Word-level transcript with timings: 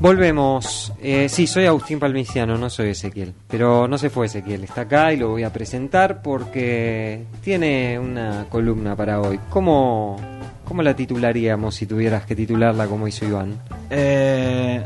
Volvemos. 0.00 0.94
Eh, 1.02 1.28
sí, 1.28 1.46
soy 1.46 1.66
Agustín 1.66 1.98
Palmiciano, 1.98 2.56
no 2.56 2.70
soy 2.70 2.90
Ezequiel. 2.90 3.34
Pero 3.48 3.86
no 3.86 3.98
se 3.98 4.08
fue 4.08 4.26
Ezequiel, 4.26 4.64
está 4.64 4.82
acá 4.82 5.12
y 5.12 5.18
lo 5.18 5.28
voy 5.28 5.42
a 5.42 5.52
presentar 5.52 6.22
porque 6.22 7.24
tiene 7.42 7.98
una 7.98 8.46
columna 8.48 8.96
para 8.96 9.20
hoy. 9.20 9.38
¿Cómo, 9.50 10.16
cómo 10.64 10.82
la 10.82 10.96
titularíamos 10.96 11.74
si 11.74 11.84
tuvieras 11.84 12.24
que 12.24 12.34
titularla 12.34 12.86
como 12.86 13.06
hizo 13.06 13.26
Iván? 13.26 13.60
Eh, 13.90 14.82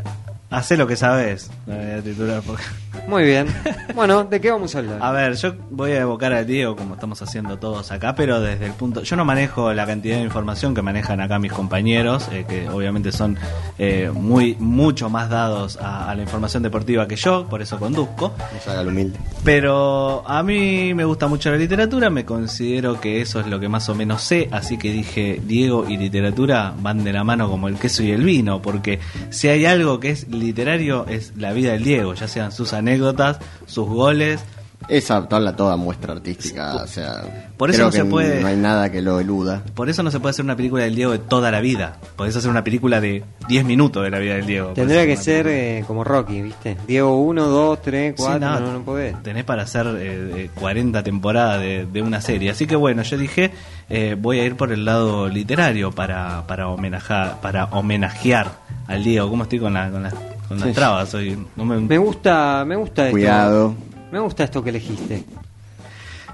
Hacé 0.54 0.76
lo 0.76 0.86
que 0.86 0.94
sabes. 0.96 1.50
La 1.66 1.76
voy 1.76 1.90
a 1.90 2.02
titular 2.02 2.42
porque- 2.46 2.62
Muy 3.08 3.24
bien. 3.24 3.46
Bueno, 3.94 4.24
¿de 4.24 4.40
qué 4.40 4.50
vamos 4.50 4.74
a 4.74 4.78
hablar? 4.78 4.98
A 5.02 5.10
ver, 5.10 5.34
yo 5.34 5.54
voy 5.70 5.90
a 5.92 6.00
evocar 6.00 6.32
a 6.32 6.44
Diego 6.44 6.76
como 6.76 6.94
estamos 6.94 7.20
haciendo 7.22 7.58
todos 7.58 7.90
acá, 7.92 8.14
pero 8.14 8.40
desde 8.40 8.66
el 8.66 8.72
punto... 8.72 9.02
Yo 9.02 9.16
no 9.16 9.24
manejo 9.24 9.72
la 9.72 9.84
cantidad 9.84 10.16
de 10.16 10.22
información 10.22 10.74
que 10.74 10.82
manejan 10.82 11.20
acá 11.20 11.38
mis 11.38 11.52
compañeros, 11.52 12.28
eh, 12.32 12.44
que 12.48 12.68
obviamente 12.68 13.10
son 13.12 13.36
eh, 13.78 14.10
muy 14.14 14.56
mucho 14.60 15.10
más 15.10 15.28
dados 15.28 15.76
a, 15.76 16.08
a 16.10 16.14
la 16.14 16.22
información 16.22 16.62
deportiva 16.62 17.06
que 17.08 17.16
yo, 17.16 17.46
por 17.48 17.60
eso 17.62 17.78
conduzco. 17.78 18.32
No 18.38 18.60
se 18.60 18.70
haga 18.70 18.82
el 18.82 18.88
humilde. 18.88 19.18
Pero 19.44 20.22
a 20.28 20.42
mí 20.42 20.94
me 20.94 21.04
gusta 21.04 21.26
mucho 21.26 21.50
la 21.50 21.56
literatura, 21.56 22.10
me 22.10 22.24
considero 22.24 23.00
que 23.00 23.20
eso 23.20 23.40
es 23.40 23.46
lo 23.48 23.58
que 23.60 23.68
más 23.68 23.88
o 23.88 23.94
menos 23.94 24.22
sé, 24.22 24.48
así 24.52 24.78
que 24.78 24.92
dije, 24.92 25.40
Diego 25.44 25.86
y 25.88 25.96
literatura 25.96 26.72
van 26.80 27.02
de 27.04 27.12
la 27.12 27.24
mano 27.24 27.48
como 27.50 27.68
el 27.68 27.76
queso 27.76 28.02
y 28.02 28.12
el 28.12 28.22
vino, 28.22 28.62
porque 28.62 29.00
si 29.30 29.48
hay 29.48 29.66
algo 29.66 30.00
que 30.00 30.10
es 30.10 30.28
literario 30.44 31.06
es 31.08 31.32
la 31.36 31.52
vida 31.52 31.72
del 31.72 31.84
Diego, 31.84 32.14
ya 32.14 32.28
sean 32.28 32.52
sus 32.52 32.72
anécdotas, 32.72 33.38
sus 33.66 33.88
goles. 33.88 34.40
Esa 34.86 35.26
toda, 35.26 35.56
toda 35.56 35.76
muestra 35.78 36.12
artística, 36.12 36.74
o 36.74 36.86
sea, 36.86 37.52
Por 37.56 37.70
eso 37.70 37.78
creo 37.78 37.86
no 37.86 37.92
se 37.92 38.04
puede- 38.04 38.42
no 38.42 38.48
hay 38.48 38.56
nada 38.56 38.92
que 38.92 39.00
lo 39.00 39.18
eluda. 39.18 39.62
Por 39.74 39.88
eso 39.88 40.02
no 40.02 40.10
se 40.10 40.20
puede 40.20 40.32
hacer 40.32 40.44
una 40.44 40.56
película 40.56 40.84
del 40.84 40.94
Diego 40.94 41.12
de 41.12 41.20
toda 41.20 41.50
la 41.50 41.60
vida, 41.62 41.96
podés 42.16 42.36
hacer 42.36 42.50
una 42.50 42.62
película 42.64 43.00
de 43.00 43.24
10 43.48 43.64
minutos 43.64 44.02
de 44.04 44.10
la 44.10 44.18
vida 44.18 44.34
del 44.34 44.44
Diego. 44.44 44.72
Tendría 44.74 45.06
que 45.06 45.16
ser 45.16 45.46
eh, 45.46 45.84
como 45.86 46.04
Rocky, 46.04 46.42
¿viste? 46.42 46.76
Diego 46.86 47.16
1, 47.18 47.46
2, 47.46 47.80
3, 47.80 48.14
Sí, 48.14 48.22
4, 48.22 48.38
no, 48.40 48.60
no, 48.60 48.72
no 48.74 48.82
podés. 48.82 49.22
Tenés 49.22 49.44
para 49.44 49.62
hacer 49.62 49.86
eh, 49.86 50.32
eh, 50.36 50.50
40 50.54 51.02
temporadas 51.02 51.62
de, 51.62 51.86
de 51.86 52.02
una 52.02 52.20
serie. 52.20 52.50
Así 52.50 52.66
que 52.66 52.76
bueno, 52.76 53.00
yo 53.04 53.16
dije, 53.16 53.52
eh, 53.88 54.16
voy 54.20 54.40
a 54.40 54.44
ir 54.44 54.54
por 54.54 54.70
el 54.70 54.84
lado 54.84 55.28
literario 55.30 55.92
para, 55.92 56.46
para, 56.46 56.68
homenajar, 56.68 57.40
para 57.40 57.64
homenajear 57.66 58.52
al 58.86 59.02
Diego. 59.02 59.30
¿Cómo 59.30 59.44
estoy 59.44 59.60
con, 59.60 59.72
la, 59.72 59.90
con, 59.90 60.02
las- 60.02 60.14
con 60.48 60.58
las 60.60 60.68
Sí. 60.68 60.74
trabas? 60.74 61.14
Hoy 61.14 61.38
no 61.56 61.64
me- 61.64 61.78
Me 61.80 61.98
gusta, 61.98 62.64
me 62.66 62.76
gusta 62.76 63.04
esto. 63.06 63.12
Cuidado. 63.12 63.74
Me 64.12 64.18
gusta 64.20 64.44
esto 64.44 64.62
que 64.62 64.70
elegiste. 64.70 65.24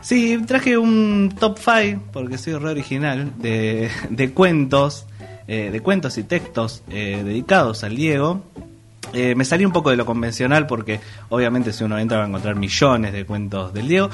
Sí, 0.02 0.38
traje 0.46 0.78
un 0.78 1.34
top 1.38 1.58
5, 1.58 2.02
porque 2.12 2.38
soy 2.38 2.54
re 2.54 2.70
original, 2.70 3.32
de, 3.38 3.90
de 4.08 4.32
cuentos, 4.32 5.06
eh, 5.46 5.70
de 5.70 5.80
cuentos 5.80 6.16
y 6.16 6.22
textos 6.22 6.82
eh, 6.90 7.22
dedicados 7.24 7.84
al 7.84 7.96
Diego. 7.96 8.42
Eh, 9.12 9.34
me 9.34 9.44
salí 9.44 9.64
un 9.64 9.72
poco 9.72 9.90
de 9.90 9.96
lo 9.96 10.06
convencional 10.06 10.66
porque 10.68 11.00
obviamente 11.30 11.72
si 11.72 11.82
uno 11.84 11.98
entra 11.98 12.18
va 12.18 12.24
a 12.24 12.28
encontrar 12.28 12.54
millones 12.54 13.12
de 13.12 13.26
cuentos 13.26 13.74
del 13.74 13.88
Diego. 13.88 14.08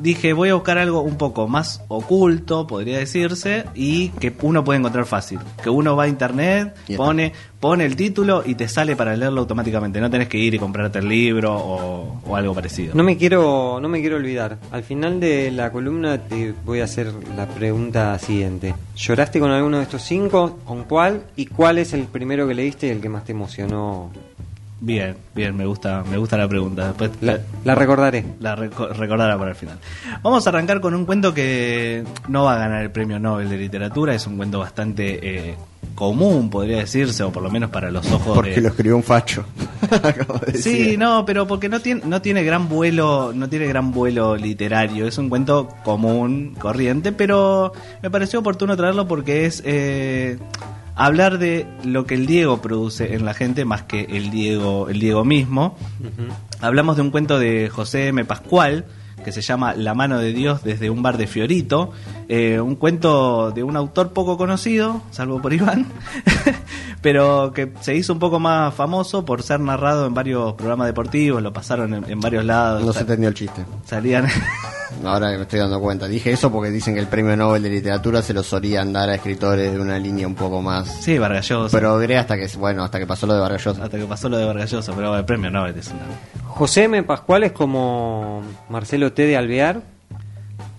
Dije, 0.00 0.32
voy 0.32 0.50
a 0.50 0.54
buscar 0.54 0.78
algo 0.78 1.00
un 1.00 1.16
poco 1.16 1.48
más 1.48 1.82
oculto, 1.88 2.66
podría 2.66 2.98
decirse, 2.98 3.64
y 3.74 4.10
que 4.10 4.32
uno 4.42 4.64
puede 4.64 4.78
encontrar 4.78 5.06
fácil. 5.06 5.38
Que 5.62 5.70
uno 5.70 5.96
va 5.96 6.04
a 6.04 6.08
internet, 6.08 6.76
pone, 6.96 7.32
pone 7.60 7.84
el 7.84 7.96
título 7.96 8.42
y 8.44 8.54
te 8.54 8.68
sale 8.68 8.96
para 8.96 9.16
leerlo 9.16 9.40
automáticamente. 9.40 10.00
No 10.00 10.10
tenés 10.10 10.28
que 10.28 10.38
ir 10.38 10.54
y 10.54 10.58
comprarte 10.58 11.00
el 11.00 11.08
libro 11.08 11.54
o, 11.54 12.20
o 12.26 12.36
algo 12.36 12.54
parecido. 12.54 12.94
No 12.94 13.02
me 13.02 13.16
quiero, 13.16 13.78
no 13.80 13.88
me 13.88 14.00
quiero 14.00 14.16
olvidar. 14.16 14.58
Al 14.70 14.82
final 14.82 15.20
de 15.20 15.50
la 15.50 15.72
columna 15.72 16.18
te 16.18 16.54
voy 16.64 16.80
a 16.80 16.84
hacer 16.84 17.12
la 17.36 17.46
pregunta 17.46 18.18
siguiente. 18.18 18.74
¿Lloraste 18.96 19.40
con 19.40 19.50
alguno 19.50 19.78
de 19.78 19.84
estos 19.84 20.02
cinco? 20.02 20.58
¿Con 20.64 20.84
cuál? 20.84 21.24
¿Y 21.36 21.46
cuál 21.46 21.78
es 21.78 21.92
el 21.92 22.04
primero 22.04 22.46
que 22.46 22.54
leíste 22.54 22.86
y 22.86 22.90
el 22.90 23.00
que 23.00 23.08
más 23.08 23.24
te 23.24 23.32
emocionó? 23.32 24.10
Bien, 24.80 25.16
bien, 25.34 25.56
me 25.56 25.66
gusta, 25.66 26.04
me 26.08 26.18
gusta 26.18 26.36
la 26.36 26.46
pregunta. 26.46 26.86
Después 26.88 27.10
La, 27.20 27.40
la 27.64 27.74
recordaré. 27.74 28.24
la 28.38 28.54
reco- 28.56 28.88
recordará 28.92 29.36
para 29.36 29.50
el 29.50 29.56
final. 29.56 29.78
Vamos 30.22 30.46
a 30.46 30.50
arrancar 30.50 30.80
con 30.80 30.94
un 30.94 31.04
cuento 31.04 31.34
que 31.34 32.04
no 32.28 32.44
va 32.44 32.54
a 32.54 32.58
ganar 32.58 32.82
el 32.82 32.90
premio 32.92 33.18
Nobel 33.18 33.48
de 33.48 33.56
literatura, 33.56 34.14
es 34.14 34.24
un 34.28 34.36
cuento 34.36 34.60
bastante 34.60 35.48
eh, 35.50 35.56
común, 35.96 36.48
podría 36.48 36.76
decirse, 36.78 37.24
o 37.24 37.32
por 37.32 37.42
lo 37.42 37.50
menos 37.50 37.70
para 37.70 37.90
los 37.90 38.08
ojos 38.12 38.36
Porque 38.36 38.50
de... 38.54 38.60
lo 38.60 38.68
escribió 38.68 38.94
un 38.96 39.02
facho. 39.02 39.44
Decía. 40.46 40.60
Sí, 40.62 40.96
no, 40.96 41.24
pero 41.26 41.46
porque 41.48 41.68
no 41.68 41.80
tiene, 41.80 42.02
no 42.04 42.22
tiene 42.22 42.44
gran 42.44 42.68
vuelo, 42.68 43.32
no 43.34 43.48
tiene 43.48 43.66
gran 43.66 43.90
vuelo 43.90 44.36
literario. 44.36 45.08
Es 45.08 45.18
un 45.18 45.28
cuento 45.28 45.68
común, 45.84 46.54
corriente, 46.56 47.10
pero 47.10 47.72
me 48.00 48.10
pareció 48.12 48.38
oportuno 48.38 48.76
traerlo 48.76 49.08
porque 49.08 49.44
es 49.46 49.60
eh, 49.66 50.38
hablar 50.98 51.38
de 51.38 51.66
lo 51.84 52.04
que 52.04 52.14
el 52.14 52.26
Diego 52.26 52.60
produce 52.60 53.14
en 53.14 53.24
la 53.24 53.32
gente 53.32 53.64
más 53.64 53.84
que 53.84 54.02
el 54.02 54.30
Diego, 54.30 54.88
el 54.88 54.98
Diego 55.00 55.24
mismo. 55.24 55.76
Hablamos 56.60 56.96
de 56.96 57.02
un 57.02 57.10
cuento 57.10 57.38
de 57.38 57.70
José 57.70 58.08
M. 58.08 58.24
Pascual 58.24 58.84
que 59.24 59.32
se 59.32 59.40
llama 59.40 59.74
La 59.74 59.94
mano 59.94 60.18
de 60.18 60.32
Dios 60.32 60.62
desde 60.62 60.90
un 60.90 61.02
bar 61.02 61.18
de 61.18 61.26
Fiorito, 61.26 61.90
eh, 62.28 62.60
un 62.60 62.76
cuento 62.76 63.50
de 63.50 63.62
un 63.62 63.76
autor 63.76 64.12
poco 64.12 64.36
conocido, 64.36 65.02
salvo 65.10 65.42
por 65.42 65.52
Iván, 65.52 65.86
pero 67.02 67.52
que 67.52 67.72
se 67.80 67.94
hizo 67.94 68.12
un 68.12 68.20
poco 68.20 68.38
más 68.38 68.72
famoso 68.74 69.24
por 69.24 69.42
ser 69.42 69.60
narrado 69.60 70.06
en 70.06 70.14
varios 70.14 70.54
programas 70.54 70.86
deportivos, 70.86 71.42
lo 71.42 71.52
pasaron 71.52 71.94
en, 71.94 72.10
en 72.10 72.20
varios 72.20 72.44
lados, 72.44 72.84
No 72.84 72.92
se 72.92 73.00
entendió 73.00 73.28
el 73.28 73.34
chiste. 73.34 73.64
salían... 73.84 74.26
Ahora 75.04 75.30
que 75.30 75.36
me 75.36 75.42
estoy 75.42 75.58
dando 75.60 75.80
cuenta. 75.80 76.06
Dije 76.08 76.32
eso 76.32 76.50
porque 76.50 76.70
dicen 76.70 76.94
que 76.94 77.00
el 77.00 77.06
premio 77.06 77.36
Nobel 77.36 77.62
de 77.62 77.70
literatura 77.70 78.22
se 78.22 78.32
lo 78.34 78.42
solían 78.42 78.92
dar 78.92 79.08
a 79.10 79.14
escritores 79.16 79.72
de 79.72 79.78
una 79.80 79.98
línea 79.98 80.26
un 80.26 80.34
poco 80.34 80.62
más 80.62 80.88
sí, 81.02 81.18
Vargas 81.18 81.48
Llosa, 81.48 81.78
progre 81.78 82.16
hasta 82.16 82.36
que, 82.36 82.46
bueno, 82.58 82.82
hasta 82.84 82.98
que 82.98 83.06
pasó 83.06 83.26
lo 83.26 83.34
de 83.34 83.40
Vargas 83.40 83.64
Llosa. 83.64 83.84
hasta 83.84 83.98
que 83.98 84.04
pasó 84.06 84.28
lo 84.28 84.38
de 84.38 84.44
Vargas 84.46 84.70
Llosa, 84.70 84.92
pero 84.94 85.16
el 85.16 85.24
premio 85.24 85.50
Nobel 85.50 85.76
es 85.78 85.88
una... 85.88 86.00
José 86.46 86.84
M. 86.84 87.02
Pascual 87.04 87.44
es 87.44 87.52
como 87.52 88.42
Marcelo 88.68 89.12
T. 89.12 89.22
de 89.26 89.36
Alvear, 89.36 89.82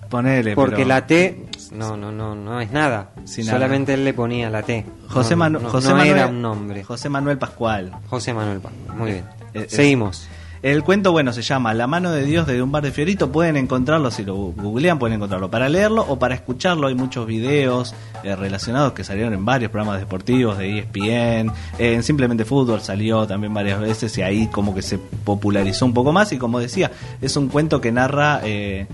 Ponele, 0.09 0.55
porque 0.55 0.77
pero- 0.77 0.87
la 0.87 1.05
T 1.05 1.45
no, 1.71 1.95
no, 1.95 2.11
no, 2.11 2.33
no 2.33 2.59
es 2.59 2.71
nada. 2.71 3.11
Solamente 3.25 3.93
él 3.93 4.03
le 4.03 4.13
ponía 4.15 4.49
la 4.49 4.63
T. 4.63 4.83
José, 5.07 5.35
no, 5.35 5.37
Manu- 5.45 5.59
no- 5.61 5.69
José 5.69 5.89
no 5.89 5.95
Manuel, 5.97 6.17
era 6.17 6.27
un 6.27 6.41
nombre. 6.41 6.83
José 6.83 7.09
Manuel 7.09 7.37
Pascual. 7.37 7.91
José 8.09 8.33
Manuel 8.33 8.59
Pascual. 8.59 8.97
Muy 8.97 9.11
bien. 9.11 9.25
Eh, 9.53 9.61
eh, 9.61 9.65
Seguimos. 9.69 10.27
El 10.61 10.83
cuento, 10.83 11.13
bueno, 11.13 11.31
se 11.31 11.41
llama 11.41 11.73
La 11.73 11.87
mano 11.87 12.11
de 12.11 12.25
Dios 12.25 12.45
desde 12.45 12.61
un 12.61 12.71
bar 12.71 12.83
de 12.83 12.91
Fiorito. 12.91 13.31
Pueden 13.31 13.55
encontrarlo, 13.55 14.11
si 14.11 14.25
lo 14.25 14.35
googlean, 14.35 14.99
pueden 14.99 15.15
encontrarlo 15.15 15.49
para 15.49 15.69
leerlo 15.69 16.05
o 16.07 16.19
para 16.19 16.35
escucharlo. 16.35 16.87
Hay 16.87 16.95
muchos 16.95 17.25
videos 17.25 17.95
eh, 18.23 18.35
relacionados 18.35 18.91
que 18.91 19.05
salieron 19.05 19.33
en 19.33 19.45
varios 19.45 19.71
programas 19.71 20.01
deportivos 20.01 20.57
de 20.57 20.79
ESPN. 20.79 21.51
en 21.77 22.03
Simplemente 22.03 22.43
Fútbol 22.43 22.81
salió 22.81 23.25
también 23.25 23.53
varias 23.53 23.79
veces 23.79 24.17
y 24.17 24.21
ahí 24.21 24.47
como 24.47 24.75
que 24.75 24.81
se 24.81 24.97
popularizó 24.97 25.85
un 25.85 25.93
poco 25.93 26.11
más. 26.11 26.33
Y 26.33 26.37
como 26.37 26.59
decía, 26.59 26.91
es 27.21 27.37
un 27.37 27.47
cuento 27.47 27.79
que 27.79 27.93
narra 27.93 28.41
eh, 28.43 28.87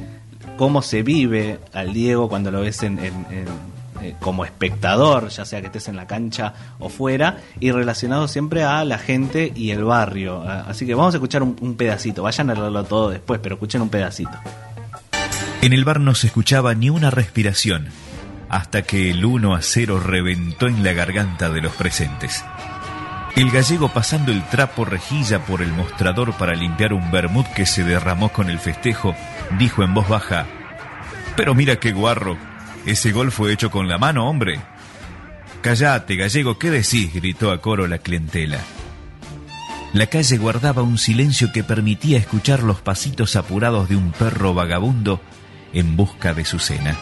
cómo 0.58 0.84
se 0.84 1.02
vive 1.02 1.58
al 1.74 1.94
Diego 1.94 2.30
cuando 2.30 2.52
lo 2.52 2.62
ves 2.62 2.84
en- 2.84 3.00
en 3.00 3.26
eh, 4.06 4.16
como 4.20 4.46
espectador, 4.46 5.30
ya 5.30 5.46
sea 5.46 5.62
que 5.62 5.68
estés 5.68 5.88
en 5.88 5.96
la 5.96 6.06
cancha 6.06 6.54
o 6.80 6.90
fuera, 6.90 7.38
y 7.60 7.72
relacionado 7.72 8.28
siempre 8.28 8.64
a 8.64 8.86
la 8.86 9.00
gente 9.00 9.52
y 9.56 9.72
el 9.72 9.84
barrio. 9.84 10.44
Ah, 10.46 10.66
Así 10.68 10.86
que 10.86 10.94
vamos 10.94 11.14
a 11.16 11.18
escuchar 11.18 11.42
un, 11.42 11.76
pedacito. 11.76 12.22
Vayan 12.22 12.52
a 12.52 12.54
leerlo 12.54 12.84
todo 12.84 13.10
después, 13.10 13.40
pero 13.42 13.56
escuchen 13.56 13.82
un 13.82 13.90
pedacito. 13.90 14.32
En 15.62 15.74
el 15.74 15.84
bar 15.84 16.00
no 16.00 16.14
se 16.14 16.28
escuchaba 16.28 16.76
ni 16.76 16.92
una 16.92 17.10
respiración, 17.10 17.88
hasta 18.50 18.84
que 18.84 19.10
el 19.10 19.26
1 19.26 19.56
a 19.56 19.62
0 19.62 20.00
reventó 20.00 20.68
en 20.68 20.84
la 20.84 20.94
garganta 20.94 21.50
de 21.50 21.62
los 21.62 21.74
presentes. 21.74 22.44
El 23.36 23.50
gallego 23.50 23.90
pasando 23.90 24.32
el 24.32 24.44
trapo 24.50 24.86
rejilla 24.86 25.40
por 25.46 25.62
el 25.62 25.74
mostrador 25.74 26.34
para 26.34 26.54
limpiar 26.54 26.94
un 26.94 27.10
vermut 27.12 27.48
que 27.48 27.66
se 27.66 27.84
derramó 27.84 28.30
con 28.30 28.50
el 28.50 28.60
festejo, 28.60 29.16
dijo 29.58 29.84
en 29.84 29.94
voz 29.94 30.08
baja, 30.08 30.46
Pero 31.36 31.56
mira 31.56 31.78
qué 31.78 31.92
guarro, 31.92 32.38
ese 32.86 33.12
gol 33.12 33.32
fue 33.32 33.52
hecho 33.52 33.72
con 33.72 33.88
la 33.88 33.98
mano, 33.98 34.30
hombre. 34.30 34.60
Callate, 35.62 36.16
gallego, 36.16 36.60
¿qué 36.60 36.70
decís? 36.70 37.14
gritó 37.14 37.52
a 37.52 37.60
coro 37.60 37.88
la 37.88 37.98
clientela. 37.98 38.60
La 39.94 40.08
calle 40.08 40.38
guardaba 40.38 40.84
un 40.84 40.98
silencio 40.98 41.52
que 41.52 41.64
permitía 41.64 42.18
escuchar 42.18 42.62
los 42.64 42.82
pasitos 42.82 43.36
apurados 43.36 43.90
de 43.90 43.96
un 43.96 44.12
perro 44.12 44.54
vagabundo 44.54 45.22
en 45.74 45.96
busca 45.96 46.34
de 46.34 46.46
su 46.46 46.60
cena. 46.60 46.96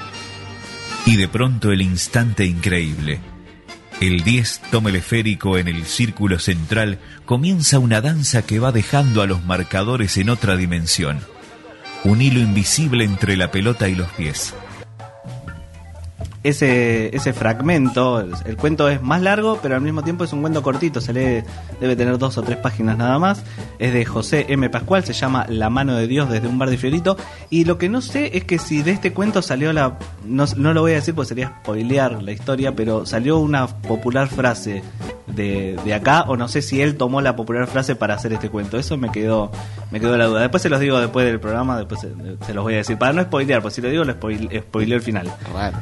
Y 1.05 1.17
de 1.17 1.27
pronto 1.27 1.71
el 1.71 1.81
instante 1.81 2.45
increíble. 2.45 3.19
El 3.99 4.23
10 4.23 4.61
toma 4.71 4.89
el 4.89 4.97
esférico 4.97 5.57
en 5.57 5.67
el 5.67 5.85
círculo 5.85 6.39
central, 6.39 6.99
comienza 7.25 7.79
una 7.79 7.99
danza 7.99 8.45
que 8.45 8.59
va 8.59 8.71
dejando 8.71 9.21
a 9.21 9.27
los 9.27 9.43
marcadores 9.43 10.17
en 10.17 10.29
otra 10.29 10.55
dimensión. 10.55 11.19
Un 12.03 12.21
hilo 12.21 12.39
invisible 12.39 13.05
entre 13.05 13.37
la 13.37 13.51
pelota 13.51 13.89
y 13.89 13.95
los 13.95 14.09
pies. 14.09 14.53
Ese, 16.43 17.15
ese 17.15 17.31
fragmento, 17.31 18.19
el, 18.19 18.57
cuento 18.57 18.89
es 18.89 19.01
más 19.01 19.21
largo, 19.21 19.59
pero 19.61 19.75
al 19.75 19.81
mismo 19.81 20.03
tiempo 20.03 20.25
es 20.25 20.33
un 20.33 20.41
cuento 20.41 20.61
cortito, 20.61 20.99
se 20.99 21.13
lee, 21.13 21.43
debe 21.79 21.95
tener 21.95 22.17
dos 22.17 22.37
o 22.37 22.41
tres 22.41 22.57
páginas 22.57 22.97
nada 22.97 23.17
más. 23.17 23.43
Es 23.79 23.93
de 23.93 24.03
José 24.05 24.45
M. 24.49 24.69
Pascual, 24.69 25.03
se 25.05 25.13
llama 25.13 25.45
La 25.47 25.69
mano 25.69 25.95
de 25.95 26.07
Dios 26.07 26.29
desde 26.29 26.47
un 26.47 26.59
bar 26.59 26.69
de 26.69 26.77
Fiorito. 26.77 27.17
Y 27.49 27.65
lo 27.65 27.77
que 27.77 27.89
no 27.89 28.01
sé 28.01 28.37
es 28.37 28.43
que 28.43 28.59
si 28.59 28.81
de 28.81 28.91
este 28.91 29.13
cuento 29.13 29.41
salió 29.41 29.71
la. 29.73 29.97
No, 30.25 30.45
no 30.57 30.73
lo 30.73 30.81
voy 30.81 30.91
a 30.91 30.95
decir 30.95 31.15
porque 31.15 31.29
sería 31.29 31.59
spoilear 31.61 32.21
la 32.21 32.31
historia, 32.31 32.75
pero 32.75 33.05
salió 33.05 33.39
una 33.39 33.67
popular 33.67 34.27
frase 34.27 34.83
de, 35.27 35.79
de 35.83 35.93
acá 35.93 36.23
o 36.23 36.35
no 36.35 36.47
sé 36.47 36.61
si 36.61 36.81
él 36.81 36.97
tomó 36.97 37.21
la 37.21 37.35
popular 37.35 37.67
frase 37.67 37.95
para 37.95 38.15
hacer 38.15 38.33
este 38.33 38.49
cuento. 38.49 38.77
Eso 38.77 38.97
me 38.97 39.11
quedó 39.11 39.51
me 39.93 39.99
quedó 39.99 40.17
la 40.17 40.25
duda. 40.25 40.41
Después 40.41 40.63
se 40.63 40.69
los 40.69 40.79
digo 40.79 40.99
después 40.99 41.23
del 41.23 41.39
programa, 41.39 41.77
después 41.77 42.01
se, 42.01 42.53
los 42.53 42.63
voy 42.63 42.73
a 42.73 42.77
decir. 42.77 42.97
Para 42.97 43.13
no 43.13 43.21
spoilear, 43.21 43.61
pues 43.61 43.75
si 43.75 43.81
lo 43.81 43.89
digo, 43.89 44.03
lo 44.03 44.13
spoil, 44.13 44.49
spoileo 44.61 44.97
el 44.97 45.03
final. 45.03 45.31
Bueno. 45.51 45.79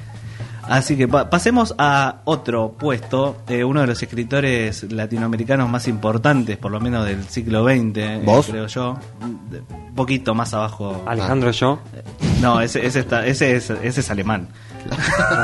Así 0.67 0.95
que 0.95 1.07
pa- 1.07 1.29
pasemos 1.29 1.73
a 1.77 2.21
otro 2.25 2.73
puesto, 2.77 3.37
eh, 3.47 3.63
uno 3.63 3.81
de 3.81 3.87
los 3.87 4.01
escritores 4.01 4.83
latinoamericanos 4.91 5.69
más 5.69 5.87
importantes, 5.87 6.57
por 6.57 6.71
lo 6.71 6.79
menos 6.79 7.05
del 7.05 7.23
siglo 7.27 7.63
XX, 7.65 7.97
eh, 7.97 8.21
¿Vos? 8.23 8.47
creo 8.47 8.67
yo. 8.67 8.97
Un 9.21 9.95
poquito 9.95 10.33
más 10.35 10.53
abajo. 10.53 11.03
Alejandro 11.07 11.51
yo. 11.51 11.79
No, 12.41 12.61
ese, 12.61 12.85
ese, 12.85 12.99
está, 13.01 13.25
ese, 13.25 13.55
es, 13.55 13.69
ese 13.69 13.99
es 14.01 14.11
alemán. 14.11 14.47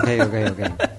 Ok, 0.03 0.09
ok, 0.27 0.33
ok. 0.51 0.81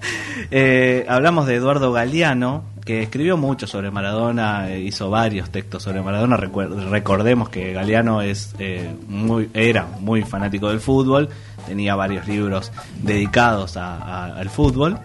Eh, 0.50 1.04
hablamos 1.08 1.46
de 1.46 1.56
Eduardo 1.56 1.92
Galeano, 1.92 2.62
que 2.84 3.02
escribió 3.02 3.36
mucho 3.36 3.66
sobre 3.66 3.90
Maradona, 3.90 4.70
eh, 4.70 4.80
hizo 4.80 5.10
varios 5.10 5.50
textos 5.50 5.82
sobre 5.82 6.00
Maradona. 6.00 6.38
Recuer- 6.38 6.88
recordemos 6.88 7.50
que 7.50 7.72
Galeano 7.74 8.22
es, 8.22 8.54
eh, 8.58 8.88
muy, 9.08 9.50
era 9.52 9.86
muy 10.00 10.22
fanático 10.22 10.70
del 10.70 10.80
fútbol, 10.80 11.28
tenía 11.68 11.94
varios 11.94 12.26
libros 12.26 12.72
dedicados 13.02 13.76
a- 13.76 14.24
al 14.36 14.48
fútbol. 14.50 14.98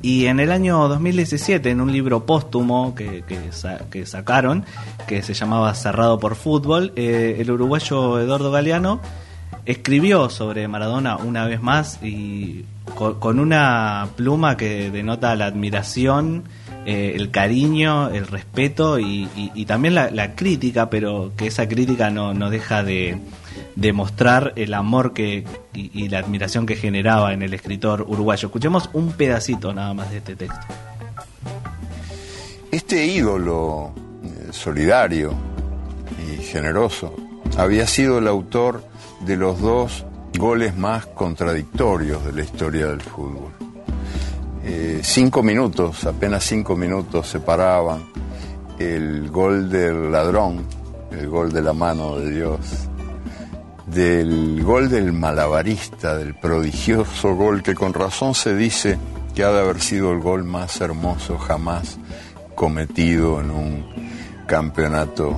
Y 0.00 0.26
en 0.26 0.38
el 0.38 0.52
año 0.52 0.86
2017, 0.88 1.70
en 1.70 1.80
un 1.80 1.90
libro 1.90 2.24
póstumo 2.24 2.94
que, 2.94 3.24
que, 3.26 3.50
sa- 3.50 3.80
que 3.90 4.06
sacaron, 4.06 4.64
que 5.08 5.22
se 5.22 5.34
llamaba 5.34 5.74
Cerrado 5.74 6.18
por 6.20 6.36
Fútbol, 6.36 6.92
eh, 6.94 7.36
el 7.40 7.50
uruguayo 7.50 8.20
Eduardo 8.20 8.50
Galeano 8.52 9.00
escribió 9.66 10.30
sobre 10.30 10.68
Maradona 10.68 11.16
una 11.16 11.46
vez 11.46 11.60
más 11.62 11.98
y 12.02 12.64
co- 12.94 13.18
con, 13.18 13.38
una 13.40 14.06
pluma 14.16 14.56
que 14.56 14.90
denota 14.90 15.34
la 15.34 15.46
admiración, 15.46 16.44
eh, 16.86 17.14
el 17.16 17.30
cariño, 17.32 18.08
el 18.10 18.26
respeto 18.28 18.98
y 19.00 19.64
también 19.66 19.94
la, 19.96 20.10
la 20.10 20.36
crítica, 20.36 20.88
pero 20.90 21.32
que 21.36 21.48
esa 21.48 21.66
crítica 21.68 22.08
no, 22.10 22.32
no 22.34 22.50
deja 22.50 22.82
de, 22.84 23.18
de 23.78 23.92
mostrar 23.92 24.54
el 24.56 24.74
amor 24.74 25.12
que 25.12 25.44
y, 25.72 25.90
y 25.94 26.08
la 26.08 26.18
admiración 26.18 26.66
que 26.66 26.74
generaba 26.74 27.32
en 27.32 27.42
el 27.42 27.54
escritor 27.54 28.02
uruguayo. 28.02 28.48
Escuchemos 28.48 28.90
un 28.92 29.12
pedacito 29.12 29.72
nada 29.72 29.94
más 29.94 30.10
de 30.10 30.18
este 30.18 30.34
texto. 30.34 30.66
Este 32.72 33.06
ídolo 33.06 33.92
eh, 34.24 34.48
solidario 34.50 35.32
y 36.26 36.42
generoso 36.42 37.14
había 37.56 37.86
sido 37.86 38.18
el 38.18 38.26
autor 38.26 38.82
de 39.20 39.36
los 39.36 39.60
dos 39.60 40.04
goles 40.36 40.76
más 40.76 41.06
contradictorios 41.06 42.24
de 42.24 42.32
la 42.32 42.42
historia 42.42 42.88
del 42.88 43.00
fútbol. 43.00 43.52
Eh, 44.64 45.00
cinco 45.04 45.44
minutos, 45.44 46.04
apenas 46.04 46.42
cinco 46.42 46.74
minutos 46.74 47.28
separaban 47.28 48.02
el 48.80 49.30
gol 49.30 49.70
del 49.70 50.10
ladrón, 50.10 50.66
el 51.12 51.28
gol 51.28 51.52
de 51.52 51.62
la 51.62 51.72
mano 51.72 52.18
de 52.18 52.30
Dios, 52.30 52.87
del 53.92 54.62
gol 54.62 54.88
del 54.88 55.12
malabarista, 55.12 56.16
del 56.16 56.34
prodigioso 56.34 57.34
gol 57.34 57.62
que 57.62 57.74
con 57.74 57.94
razón 57.94 58.34
se 58.34 58.54
dice 58.54 58.98
que 59.34 59.44
ha 59.44 59.50
de 59.50 59.60
haber 59.60 59.80
sido 59.80 60.12
el 60.12 60.20
gol 60.20 60.44
más 60.44 60.80
hermoso 60.80 61.38
jamás 61.38 61.98
cometido 62.54 63.40
en 63.40 63.50
un 63.50 63.86
campeonato 64.46 65.36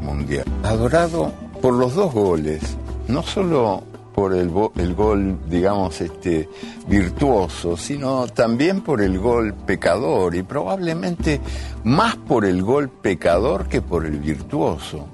mundial. 0.00 0.44
Adorado 0.62 1.32
por 1.60 1.74
los 1.74 1.94
dos 1.94 2.12
goles, 2.12 2.76
no 3.08 3.22
solo 3.22 3.82
por 4.14 4.34
el, 4.34 4.52
el 4.76 4.94
gol, 4.94 5.38
digamos, 5.48 6.00
este, 6.00 6.48
virtuoso, 6.88 7.76
sino 7.76 8.26
también 8.26 8.80
por 8.80 9.00
el 9.00 9.18
gol 9.18 9.54
pecador 9.54 10.34
y 10.34 10.42
probablemente 10.42 11.40
más 11.84 12.16
por 12.16 12.44
el 12.44 12.62
gol 12.62 12.88
pecador 12.88 13.68
que 13.68 13.80
por 13.80 14.04
el 14.04 14.18
virtuoso. 14.18 15.06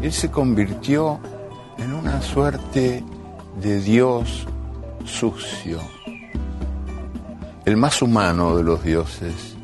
Él 0.00 0.12
se 0.12 0.30
convirtió 0.30 1.20
en 1.82 1.94
una 1.94 2.22
suerte 2.22 3.02
de 3.60 3.80
Dios 3.80 4.46
sucio, 5.04 5.80
el 7.64 7.76
más 7.76 8.00
humano 8.02 8.56
de 8.56 8.62
los 8.62 8.84
dioses. 8.84 9.56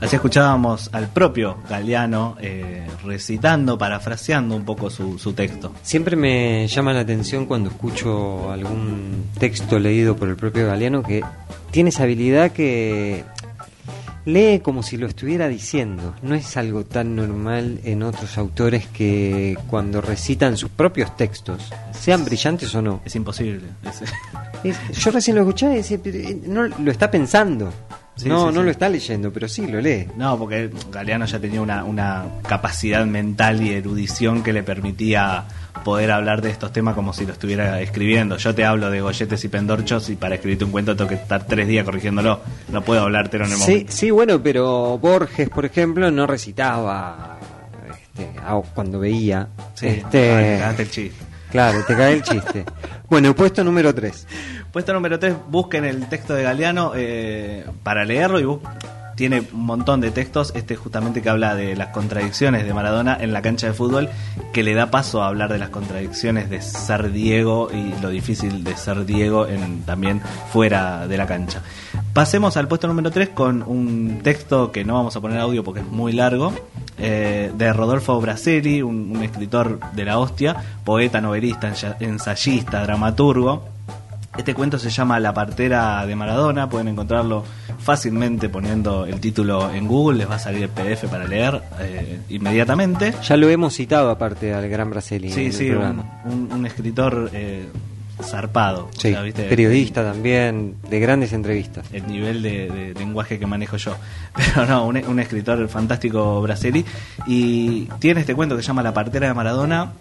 Así 0.00 0.16
escuchábamos 0.16 0.90
al 0.92 1.08
propio 1.08 1.58
Galeano 1.68 2.36
eh, 2.40 2.86
recitando, 3.04 3.78
parafraseando 3.78 4.54
un 4.54 4.64
poco 4.64 4.90
su, 4.90 5.18
su 5.18 5.32
texto. 5.32 5.72
Siempre 5.82 6.16
me 6.16 6.66
llama 6.68 6.92
la 6.92 7.00
atención 7.00 7.46
cuando 7.46 7.70
escucho 7.70 8.50
algún 8.50 9.26
texto 9.38 9.78
leído 9.78 10.16
por 10.16 10.28
el 10.28 10.36
propio 10.36 10.66
Galeano 10.66 11.02
que 11.02 11.22
tiene 11.70 11.90
esa 11.90 12.02
habilidad 12.02 12.52
que 12.52 13.24
lee 14.24 14.60
como 14.60 14.82
si 14.82 14.96
lo 14.96 15.06
estuviera 15.06 15.48
diciendo. 15.48 16.14
No 16.22 16.34
es 16.34 16.56
algo 16.56 16.84
tan 16.84 17.16
normal 17.16 17.80
en 17.84 18.02
otros 18.02 18.36
autores 18.38 18.86
que 18.86 19.56
cuando 19.68 20.00
recitan 20.00 20.56
sus 20.56 20.70
propios 20.70 21.16
textos, 21.16 21.70
sean 21.98 22.24
brillantes 22.24 22.74
o 22.74 22.82
no. 22.82 23.00
Es 23.04 23.14
imposible. 23.16 23.62
es- 23.84 24.02
Es- 24.62 24.98
yo 24.98 25.10
recién 25.10 25.36
lo 25.36 25.42
escuché 25.42 25.72
y 25.72 25.76
decía, 25.76 25.98
eh, 26.04 26.38
no 26.46 26.64
lo 26.64 26.90
está 26.90 27.10
pensando. 27.10 27.72
Sí, 28.16 28.28
no, 28.28 28.48
sí, 28.48 28.54
no 28.54 28.60
sí. 28.60 28.64
lo 28.66 28.70
está 28.70 28.88
leyendo, 28.90 29.32
pero 29.32 29.48
sí 29.48 29.66
lo 29.66 29.80
lee. 29.80 30.06
No, 30.18 30.38
porque 30.38 30.70
Galeano 30.92 31.24
ya 31.24 31.38
tenía 31.38 31.62
una, 31.62 31.84
una 31.84 32.26
capacidad 32.46 33.06
mental 33.06 33.62
y 33.62 33.70
erudición 33.70 34.42
que 34.42 34.52
le 34.52 34.62
permitía 34.62 35.44
poder 35.84 36.10
hablar 36.10 36.42
de 36.42 36.50
estos 36.50 36.72
temas 36.72 36.94
como 36.94 37.12
si 37.12 37.26
lo 37.26 37.32
estuviera 37.32 37.80
escribiendo. 37.80 38.36
Yo 38.36 38.54
te 38.54 38.64
hablo 38.64 38.90
de 38.90 39.00
golletes 39.00 39.44
y 39.44 39.48
pendorchos 39.48 40.08
y 40.10 40.16
para 40.16 40.34
escribirte 40.36 40.64
un 40.64 40.70
cuento 40.72 40.94
tengo 40.96 41.08
que 41.08 41.14
estar 41.16 41.44
tres 41.46 41.66
días 41.68 41.84
corrigiéndolo. 41.84 42.40
No 42.68 42.82
puedo 42.82 43.02
hablártelo 43.02 43.44
en 43.46 43.52
el 43.52 43.58
Sí, 43.58 43.70
momento. 43.72 43.92
sí, 43.92 44.10
bueno, 44.10 44.42
pero 44.42 44.98
Borges, 44.98 45.48
por 45.50 45.64
ejemplo, 45.64 46.10
no 46.10 46.26
recitaba 46.26 47.38
este, 48.14 48.30
cuando 48.74 48.98
veía. 49.00 49.48
Sí, 49.74 49.86
este, 49.88 50.58
el 50.58 50.90
chiste. 50.90 51.24
Claro, 51.50 51.82
te 51.86 51.96
cae 51.96 52.14
el 52.14 52.22
chiste. 52.22 52.64
Bueno, 53.10 53.34
puesto 53.34 53.64
número 53.64 53.92
3. 53.92 54.26
Puesto 54.72 54.92
número 54.92 55.18
3, 55.18 55.34
busquen 55.48 55.84
el 55.84 56.08
texto 56.08 56.32
de 56.32 56.44
Galeano 56.44 56.92
eh, 56.94 57.64
para 57.82 58.04
leerlo 58.04 58.38
y 58.38 58.44
bus- 58.44 58.60
tiene 59.20 59.42
un 59.52 59.66
montón 59.66 60.00
de 60.00 60.10
textos, 60.10 60.50
este 60.56 60.76
justamente 60.76 61.20
que 61.20 61.28
habla 61.28 61.54
de 61.54 61.76
las 61.76 61.88
contradicciones 61.88 62.64
de 62.64 62.72
Maradona 62.72 63.18
en 63.20 63.34
la 63.34 63.42
cancha 63.42 63.66
de 63.66 63.74
fútbol, 63.74 64.08
que 64.54 64.62
le 64.62 64.72
da 64.72 64.90
paso 64.90 65.22
a 65.22 65.26
hablar 65.26 65.52
de 65.52 65.58
las 65.58 65.68
contradicciones 65.68 66.48
de 66.48 66.62
ser 66.62 67.12
Diego 67.12 67.68
y 67.70 68.00
lo 68.00 68.08
difícil 68.08 68.64
de 68.64 68.74
ser 68.78 69.04
Diego 69.04 69.46
en, 69.46 69.82
también 69.82 70.22
fuera 70.50 71.06
de 71.06 71.18
la 71.18 71.26
cancha. 71.26 71.60
Pasemos 72.14 72.56
al 72.56 72.66
puesto 72.66 72.88
número 72.88 73.10
3 73.10 73.28
con 73.28 73.62
un 73.62 74.20
texto 74.22 74.72
que 74.72 74.86
no 74.86 74.94
vamos 74.94 75.14
a 75.16 75.20
poner 75.20 75.38
audio 75.38 75.62
porque 75.62 75.80
es 75.80 75.86
muy 75.86 76.12
largo, 76.14 76.54
eh, 76.96 77.52
de 77.54 77.72
Rodolfo 77.74 78.18
Braselli, 78.22 78.80
un, 78.80 79.14
un 79.14 79.22
escritor 79.22 79.80
de 79.92 80.04
la 80.06 80.18
hostia, 80.18 80.56
poeta, 80.82 81.20
novelista, 81.20 81.68
ensa- 81.70 81.96
ensayista, 82.00 82.82
dramaturgo. 82.84 83.68
Este 84.38 84.54
cuento 84.54 84.78
se 84.78 84.90
llama 84.90 85.18
La 85.18 85.34
partera 85.34 86.06
de 86.06 86.14
Maradona, 86.14 86.68
pueden 86.68 86.88
encontrarlo 86.88 87.44
fácilmente 87.78 88.48
poniendo 88.48 89.04
el 89.04 89.20
título 89.20 89.70
en 89.72 89.88
Google, 89.88 90.18
les 90.18 90.30
va 90.30 90.36
a 90.36 90.38
salir 90.38 90.62
el 90.62 90.68
PDF 90.68 91.04
para 91.10 91.26
leer 91.26 91.60
eh, 91.80 92.20
inmediatamente. 92.28 93.12
Ya 93.22 93.36
lo 93.36 93.48
hemos 93.48 93.74
citado 93.74 94.08
aparte 94.10 94.54
al 94.54 94.68
Gran 94.68 94.88
Braseli. 94.90 95.30
Sí, 95.32 95.50
sí, 95.52 95.64
un, 95.70 95.76
programa. 95.76 96.04
un- 96.26 96.48
un 96.52 96.64
escritor 96.66 97.28
eh, 97.34 97.66
zarpado. 98.22 98.84
o 98.84 98.90
Sí, 98.92 99.10
sea, 99.10 99.22
¿viste? 99.22 99.42
periodista 99.44 100.04
también, 100.04 100.76
de 100.88 101.00
grandes 101.00 101.32
entrevistas. 101.32 101.86
el 101.92 102.06
nivel 102.06 102.40
de, 102.42 102.70
de 102.70 102.94
lenguaje 102.94 103.38
que 103.38 103.46
manejo 103.46 103.78
yo. 103.78 103.96
Pero 104.36 104.64
no, 104.66 104.86
un, 104.86 104.96
un 104.96 105.18
escritor 105.20 105.66
fantástico 105.68 106.40
brasili. 106.40 106.84
Y 107.26 107.86
tiene 107.98 108.20
este 108.20 108.34
cuento 108.36 108.56
que 108.56 108.62
se 108.62 108.68
llama 108.68 108.82
La 108.84 108.94
partera 108.94 109.26
de 109.26 109.34
Maradona, 109.34 109.92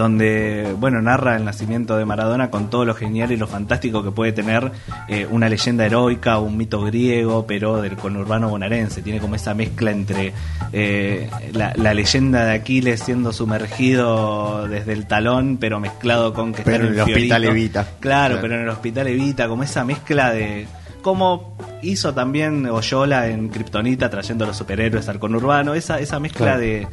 donde, 0.00 0.74
bueno, 0.78 1.02
narra 1.02 1.36
el 1.36 1.44
nacimiento 1.44 1.96
de 1.98 2.06
Maradona 2.06 2.50
con 2.50 2.70
todo 2.70 2.86
lo 2.86 2.94
genial 2.94 3.32
y 3.32 3.36
lo 3.36 3.46
fantástico 3.46 4.02
que 4.02 4.10
puede 4.10 4.32
tener 4.32 4.72
eh, 5.08 5.26
una 5.30 5.46
leyenda 5.50 5.84
heroica, 5.84 6.38
un 6.38 6.56
mito 6.56 6.80
griego, 6.82 7.44
pero 7.46 7.82
del 7.82 7.96
conurbano 7.96 8.48
bonaerense. 8.48 9.02
Tiene 9.02 9.20
como 9.20 9.34
esa 9.34 9.52
mezcla 9.52 9.90
entre 9.90 10.32
eh, 10.72 11.28
la, 11.52 11.74
la 11.76 11.92
leyenda 11.92 12.46
de 12.46 12.52
Aquiles 12.54 13.00
siendo 13.00 13.30
sumergido 13.32 14.66
desde 14.68 14.94
el 14.94 15.06
talón, 15.06 15.58
pero 15.60 15.80
mezclado 15.80 16.32
con 16.32 16.54
que 16.54 16.62
Pero 16.62 16.84
está 16.84 16.86
en 16.88 16.94
el 16.94 17.00
hospital 17.00 17.44
Evita. 17.44 17.82
Claro, 17.84 18.00
Claro. 18.00 18.38
pero 18.40 18.54
en 18.54 18.60
el 18.62 18.68
hospital 18.70 19.06
Evita, 19.08 19.48
como 19.48 19.62
esa 19.64 19.84
mezcla 19.84 20.32
de. 20.32 20.66
Como 21.02 21.56
hizo 21.82 22.12
también 22.14 22.66
Oyola 22.66 23.28
en 23.28 23.48
Kryptonita 23.48 24.10
trayendo 24.10 24.44
a 24.44 24.48
los 24.48 24.56
superhéroes 24.56 25.08
al 25.08 25.18
conurbano, 25.18 25.74
esa, 25.74 25.98
esa 25.98 26.18
mezcla 26.20 26.46
Claro. 26.46 26.60
de, 26.60 26.86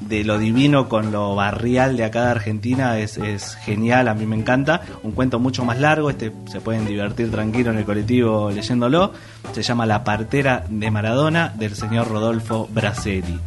de 0.00 0.24
lo 0.24 0.38
divino 0.38 0.88
con 0.88 1.12
lo 1.12 1.34
barrial 1.34 1.96
de 1.96 2.04
acá 2.04 2.24
de 2.24 2.30
Argentina 2.30 2.98
es, 2.98 3.18
genial, 3.56 4.08
a 4.08 4.14
mí 4.14 4.26
me 4.26 4.36
encanta. 4.36 4.82
Un 5.02 5.12
cuento 5.12 5.38
mucho 5.38 5.64
más 5.64 5.78
largo, 5.78 6.10
este 6.10 6.32
se 6.50 6.60
pueden 6.60 6.86
divertir 6.86 7.30
tranquilo 7.30 7.70
en 7.70 7.78
el 7.78 7.84
colectivo 7.84 8.50
leyéndolo. 8.50 9.12
Se 9.52 9.62
llama 9.62 9.86
La 9.86 10.04
partera 10.04 10.64
de 10.68 10.90
Maradona 10.90 11.52
del 11.56 11.74
señor 11.74 12.08
Rodolfo 12.08 12.68
Braselli. 12.72 13.38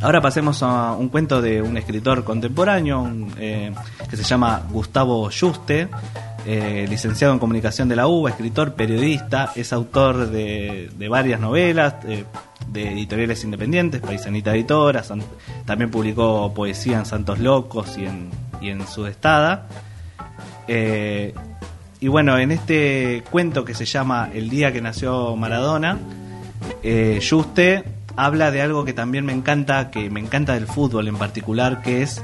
Ahora 0.00 0.20
pasemos 0.20 0.62
a 0.62 0.92
un 0.92 1.08
cuento 1.08 1.40
de 1.40 1.62
un 1.62 1.76
escritor 1.76 2.24
contemporáneo 2.24 3.10
eh, 3.38 3.72
que 4.10 4.16
se 4.16 4.22
llama 4.22 4.62
Gustavo 4.70 5.30
Juste, 5.30 5.88
eh, 6.46 6.86
licenciado 6.90 7.32
en 7.32 7.38
comunicación 7.38 7.88
de 7.88 7.96
la 7.96 8.06
UBA, 8.06 8.30
escritor, 8.30 8.74
periodista, 8.74 9.52
es 9.54 9.72
autor 9.72 10.28
de, 10.28 10.90
de 10.94 11.08
varias 11.08 11.40
novelas, 11.40 11.94
eh, 12.06 12.24
de 12.74 12.92
editoriales 12.92 13.44
independientes, 13.44 14.00
Paisanita 14.00 14.52
Editora, 14.52 15.02
también 15.64 15.90
publicó 15.90 16.52
poesía 16.52 16.98
en 16.98 17.06
Santos 17.06 17.38
Locos 17.38 17.96
y 17.96 18.04
en, 18.04 18.30
y 18.60 18.68
en 18.68 18.86
Sudestada. 18.86 19.68
Eh, 20.66 21.32
y 22.00 22.08
bueno, 22.08 22.36
en 22.36 22.50
este 22.50 23.22
cuento 23.30 23.64
que 23.64 23.74
se 23.74 23.84
llama 23.84 24.28
El 24.34 24.50
día 24.50 24.72
que 24.72 24.80
nació 24.80 25.36
Maradona, 25.36 25.98
eh, 26.82 27.20
Juste 27.22 27.84
habla 28.16 28.50
de 28.50 28.60
algo 28.60 28.84
que 28.84 28.92
también 28.92 29.24
me 29.24 29.32
encanta, 29.32 29.90
que 29.92 30.10
me 30.10 30.20
encanta 30.20 30.54
del 30.54 30.66
fútbol 30.66 31.06
en 31.06 31.16
particular, 31.16 31.80
que 31.80 32.02
es 32.02 32.22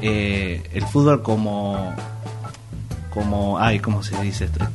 eh, 0.00 0.62
el 0.72 0.84
fútbol 0.86 1.22
como, 1.22 1.94
como, 3.10 3.58
ay, 3.58 3.80
¿cómo 3.80 4.02
se 4.02 4.20
dice 4.22 4.46
esto? 4.46 4.66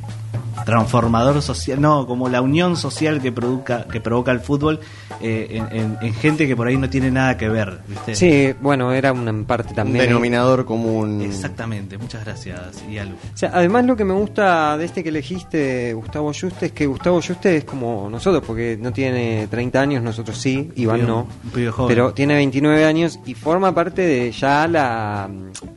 Transformador 0.65 1.41
social, 1.41 1.79
no, 1.79 2.05
como 2.07 2.27
la 2.27 2.41
unión 2.41 2.75
social 2.75 3.21
que 3.21 3.31
provoca, 3.31 3.85
que 3.85 4.01
provoca 4.01 4.31
el 4.31 4.39
fútbol 4.39 4.79
eh, 5.21 5.47
en, 5.71 5.77
en- 5.79 5.97
en 6.01 6.13
gente 6.13 6.47
que 6.47 6.55
por 6.55 6.67
ahí 6.67 6.77
no 6.77 6.89
tiene 6.89 7.11
nada 7.11 7.37
que 7.37 7.47
ver, 7.47 7.79
¿viste? 7.87 8.15
Sí, 8.15 8.53
bueno, 8.61 8.91
era 8.91 9.13
una 9.13 9.29
en 9.29 9.45
parte 9.45 9.69
Un 9.69 9.75
también. 9.75 10.05
denominador 10.05 10.65
común. 10.65 11.21
Exactamente, 11.21 11.97
muchas 11.97 12.25
gracias, 12.25 12.83
Yalu. 12.91 13.13
O 13.13 13.37
sea, 13.37 13.51
además 13.53 13.85
lo 13.85 13.95
que 13.95 14.03
me 14.03 14.13
gusta 14.13 14.77
de 14.77 14.85
este 14.85 15.03
que 15.03 15.09
elegiste, 15.09 15.93
Gustavo 15.93 16.31
Juste, 16.33 16.67
es 16.67 16.71
que 16.71 16.85
Gustavo 16.87 17.21
Juste 17.21 17.57
es 17.57 17.63
como 17.63 18.09
nosotros, 18.09 18.43
porque 18.45 18.77
no 18.81 18.91
tiene 18.91 19.47
30 19.49 19.79
años, 19.81 20.03
nosotros 20.03 20.37
sí, 20.37 20.71
Iván 20.75 21.05
no. 21.05 21.27
un 21.43 21.51
pibe 21.51 21.71
joven. 21.71 21.87
Pero 21.95 22.13
tiene 22.13 22.33
29 22.35 22.85
años 22.85 23.19
y 23.25 23.35
forma 23.35 23.73
parte 23.73 24.01
de 24.01 24.31
ya 24.31 24.67
la, 24.67 25.29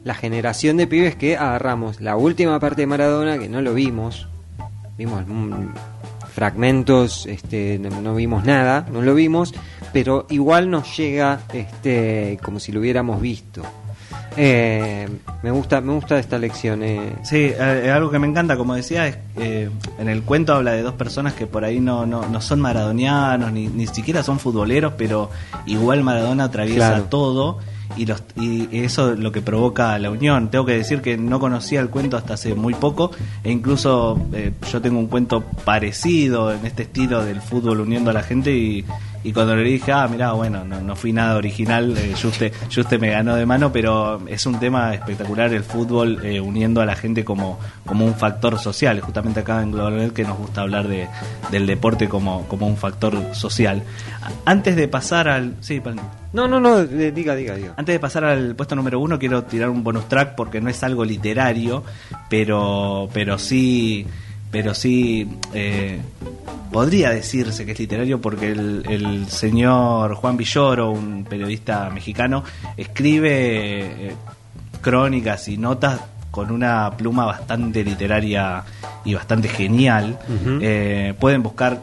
la 0.04 0.14
generación 0.14 0.76
de 0.78 0.87
pibes 0.87 1.14
que 1.16 1.37
agarramos 1.37 2.00
la 2.00 2.16
última 2.16 2.59
parte 2.59 2.83
de 2.83 2.87
Maradona, 2.87 3.38
que 3.38 3.49
no 3.49 3.61
lo 3.61 3.75
vimos. 3.75 4.26
Vimos 4.99 5.23
fragmentos, 6.35 7.26
este, 7.26 7.78
no, 7.78 8.14
vimos 8.14 8.45
nada, 8.45 8.87
no 8.93 9.00
lo 9.02 9.14
vimos, 9.14 9.55
pero 9.93 10.26
igual 10.28 10.71
nos 10.71 10.97
llega 10.97 11.40
este, 11.52 12.38
como 12.43 12.61
si 12.61 12.73
lo 12.73 12.81
hubiéramos 12.81 13.21
visto. 13.21 13.62
Eh, 14.37 15.09
me 15.43 15.50
gusta 15.50 15.81
me 15.81 15.93
gusta 15.95 16.19
esta 16.19 16.38
lección. 16.38 16.83
eh. 16.85 17.14
Sí, 17.25 17.50
eh, 17.59 17.90
algo 17.93 18.11
que 18.11 18.19
me 18.21 18.26
encanta, 18.28 18.57
como 18.57 18.75
decía, 18.75 19.09
es 19.09 19.19
eh, 19.37 19.69
en 19.99 20.09
el 20.09 20.23
cuento 20.23 20.55
habla 20.55 20.73
de 20.73 20.83
dos 20.83 20.95
personas 20.95 21.33
que 21.33 21.47
por 21.47 21.64
ahí 21.64 21.81
no, 21.81 22.07
no, 22.07 22.28
no 22.28 22.40
son 22.40 22.61
maradonianos, 22.61 23.50
ni, 23.52 23.67
ni 23.67 23.87
siquiera 23.88 24.23
son 24.23 24.38
futboleros, 24.38 24.93
pero 24.97 25.31
igual 25.67 26.05
Maradona 26.05 26.45
atraviesa 26.45 26.88
Claro. 26.90 27.05
todo 27.05 27.59
y, 27.97 28.07
los, 28.07 28.23
y 28.37 28.68
eso 28.85 29.12
es 29.12 29.18
lo 29.18 29.33
que 29.33 29.42
provoca 29.42 29.99
la 29.99 30.11
unión. 30.11 30.50
Tengo 30.50 30.64
que 30.64 30.73
decir 30.73 31.00
que 31.00 31.16
no 31.16 31.40
conocía 31.40 31.80
el 31.80 31.88
cuento 31.88 32.16
hasta 32.16 32.35
hace 32.35 32.54
muy 32.54 32.75
poco 32.75 33.11
e 33.42 33.50
incluso 33.50 34.21
eh, 34.33 34.52
yo 34.71 34.80
tengo 34.80 34.99
un 34.99 35.09
cuento 35.09 35.42
parecido 35.64 36.52
en 36.52 36.64
este 36.66 36.85
estilo 36.85 37.25
del 37.25 37.40
fútbol 37.40 37.80
uniendo 37.80 38.11
a 38.11 38.12
la 38.12 38.23
gente 38.23 38.52
y, 38.52 38.85
y 39.25 39.33
cuando 39.33 39.57
le 39.57 39.65
dije, 39.65 39.93
ah, 39.93 40.07
mirá, 40.09 40.33
bueno, 40.33 40.65
no, 40.65 40.81
no 40.81 40.95
fui 40.95 41.13
nada 41.13 41.37
original, 41.37 41.97
eh, 41.97 42.15
Juste, 42.21 42.53
Juste 42.75 42.99
me 42.99 43.11
ganó 43.11 43.35
de 43.35 43.47
mano, 43.47 43.73
pero 43.73 44.21
es 44.29 44.47
un 44.47 44.59
tema 44.61 44.95
espectacular 44.95 45.53
el 45.53 45.65
fútbol 45.65 46.25
eh, 46.25 46.41
uniendo 46.41 46.81
a 46.81 46.87
la 46.87 46.95
gente 46.95 47.25
como, 47.25 47.59
como 47.85 48.05
un 48.05 48.15
factor 48.15 48.59
social. 48.59 49.01
Justamente 49.01 49.41
acá 49.41 49.63
en 49.63 49.73
Globalnet 49.73 50.13
que 50.13 50.25
nos 50.25 50.39
gusta 50.39 50.63
hablar 50.63 50.87
de, 50.89 51.09
del 51.51 51.67
deporte 51.67 52.09
como, 52.09 52.47
como 52.47 52.67
un 52.67 52.77
factor 52.77 53.35
social. 53.35 53.83
Antes 54.45 54.77
de 54.77 54.89
pasar 54.89 55.29
al... 55.29 55.57
Sí. 55.61 55.83
No, 56.33 56.47
no, 56.47 56.61
no, 56.61 56.85
diga, 56.85 57.35
diga, 57.35 57.55
diga. 57.55 57.75
Antes 57.77 57.95
de 57.95 58.01
pasar 58.01 58.25
al 58.25 58.55
puesto 58.55 58.77
número 58.77 59.01
uno, 59.01 59.19
quiero 59.19 59.45
tirar 59.45 59.71
un 59.71 59.83
bonus 59.83 60.09
track 60.09 60.35
porque 60.35 60.61
no 60.61 60.71
es 60.71 60.83
algo 60.83 61.05
literario, 61.05 61.83
pero, 62.29 63.09
pero 63.13 63.39
sí, 63.39 64.07
pero 64.50 64.75
sí 64.75 65.28
eh, 65.52 66.00
podría 66.73 67.11
decirse 67.11 67.64
que 67.67 67.73
es 67.73 67.78
literario 67.78 68.21
porque 68.21 68.52
el, 68.52 68.85
el 68.88 69.28
señor 69.28 70.14
Juan 70.14 70.37
Villoro, 70.37 70.90
un 70.90 71.25
periodista 71.25 71.90
mexicano, 71.90 72.45
escribe 72.76 74.09
eh, 74.09 74.14
crónicas 74.81 75.49
y 75.49 75.59
notas 75.59 76.00
con 76.31 76.50
una 76.50 76.90
pluma 76.97 77.25
bastante 77.25 77.83
literaria 77.83 78.62
y 79.05 79.14
bastante 79.14 79.49
genial. 79.49 80.19
Eh, 80.61 81.14
pueden 81.19 81.43
buscar 81.43 81.81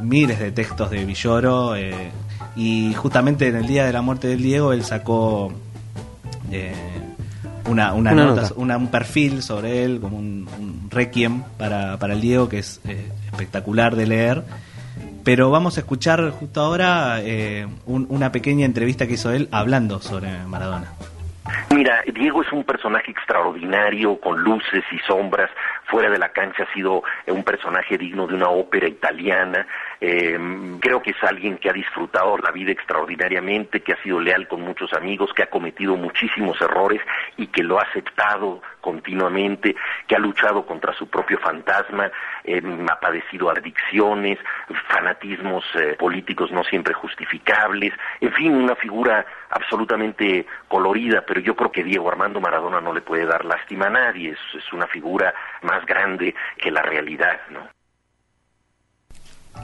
miles 0.00 0.38
de 0.38 0.52
textos 0.52 0.90
de 0.90 1.04
Villoro 1.04 1.74
y 2.56 2.94
justamente 2.94 3.48
en 3.48 3.56
el 3.56 3.66
día 3.66 3.84
de 3.84 3.92
la 3.92 4.00
muerte 4.00 4.28
del 4.28 4.42
Diego 4.42 4.72
él 4.72 4.82
sacó 4.82 5.52
eh, 6.50 6.72
una, 7.68 7.92
una, 7.94 8.12
Una 8.12 8.24
nota, 8.24 8.42
nota. 8.42 8.54
una- 8.56 8.76
un 8.76 8.90
perfil 8.90 9.42
sobre 9.42 9.84
él, 9.84 9.98
como 10.00 10.16
un, 10.18 10.48
un 10.58 10.88
requiem 10.90 11.42
para, 11.58 11.98
para 11.98 12.14
el 12.14 12.20
Diego 12.20 12.48
que 12.48 12.58
es 12.58 12.80
eh, 12.88 13.10
espectacular 13.26 13.96
de 13.96 14.06
leer. 14.06 14.42
Pero 15.24 15.50
vamos 15.50 15.76
a 15.76 15.80
escuchar 15.80 16.30
justo 16.30 16.60
ahora 16.60 17.18
eh, 17.20 17.66
un- 17.86 18.06
una 18.10 18.30
pequeña 18.32 18.64
entrevista 18.64 19.06
que 19.06 19.14
hizo 19.14 19.32
él 19.32 19.48
hablando 19.50 20.00
sobre 20.00 20.28
Maradona. 20.46 20.92
Mira, 21.72 22.02
Diego 22.12 22.42
es 22.42 22.52
un 22.52 22.64
personaje 22.64 23.12
extraordinario, 23.12 24.18
con 24.20 24.40
luces 24.42 24.82
y 24.90 24.98
sombras. 25.06 25.48
Fuera 25.84 26.10
de 26.10 26.18
la 26.18 26.30
cancha 26.30 26.64
ha 26.64 26.74
sido 26.74 27.02
un 27.28 27.44
personaje 27.44 27.96
digno 27.96 28.26
de 28.26 28.34
una 28.34 28.48
ópera 28.48 28.88
italiana. 28.88 29.64
Eh, 30.00 30.38
creo 30.80 31.02
que 31.02 31.10
es 31.10 31.22
alguien 31.22 31.58
que 31.58 31.70
ha 31.70 31.72
disfrutado 31.72 32.36
la 32.38 32.50
vida 32.50 32.72
extraordinariamente, 32.72 33.80
que 33.80 33.92
ha 33.92 34.02
sido 34.02 34.20
leal 34.20 34.46
con 34.48 34.60
muchos 34.60 34.92
amigos, 34.92 35.32
que 35.34 35.42
ha 35.42 35.50
cometido 35.50 35.96
muchísimos 35.96 36.60
errores 36.60 37.00
y 37.36 37.46
que 37.48 37.62
lo 37.62 37.78
ha 37.78 37.82
aceptado 37.82 38.62
continuamente, 38.80 39.74
que 40.06 40.14
ha 40.14 40.18
luchado 40.18 40.64
contra 40.64 40.92
su 40.92 41.08
propio 41.08 41.38
fantasma, 41.38 42.10
eh, 42.44 42.62
ha 42.88 43.00
padecido 43.00 43.50
adicciones, 43.50 44.38
fanatismos 44.88 45.64
eh, 45.74 45.96
políticos 45.98 46.52
no 46.52 46.62
siempre 46.64 46.94
justificables, 46.94 47.92
en 48.20 48.32
fin, 48.32 48.54
una 48.54 48.76
figura 48.76 49.26
absolutamente 49.50 50.46
colorida, 50.68 51.24
pero 51.26 51.40
yo 51.40 51.56
creo 51.56 51.72
que 51.72 51.84
Diego 51.84 52.08
Armando 52.08 52.40
Maradona 52.40 52.80
no 52.80 52.92
le 52.92 53.00
puede 53.00 53.26
dar 53.26 53.44
lástima 53.44 53.86
a 53.86 53.90
nadie, 53.90 54.30
es, 54.30 54.38
es 54.54 54.72
una 54.72 54.86
figura 54.86 55.34
más 55.62 55.84
grande 55.84 56.34
que 56.58 56.70
la 56.70 56.82
realidad, 56.82 57.40
¿no? 57.50 57.75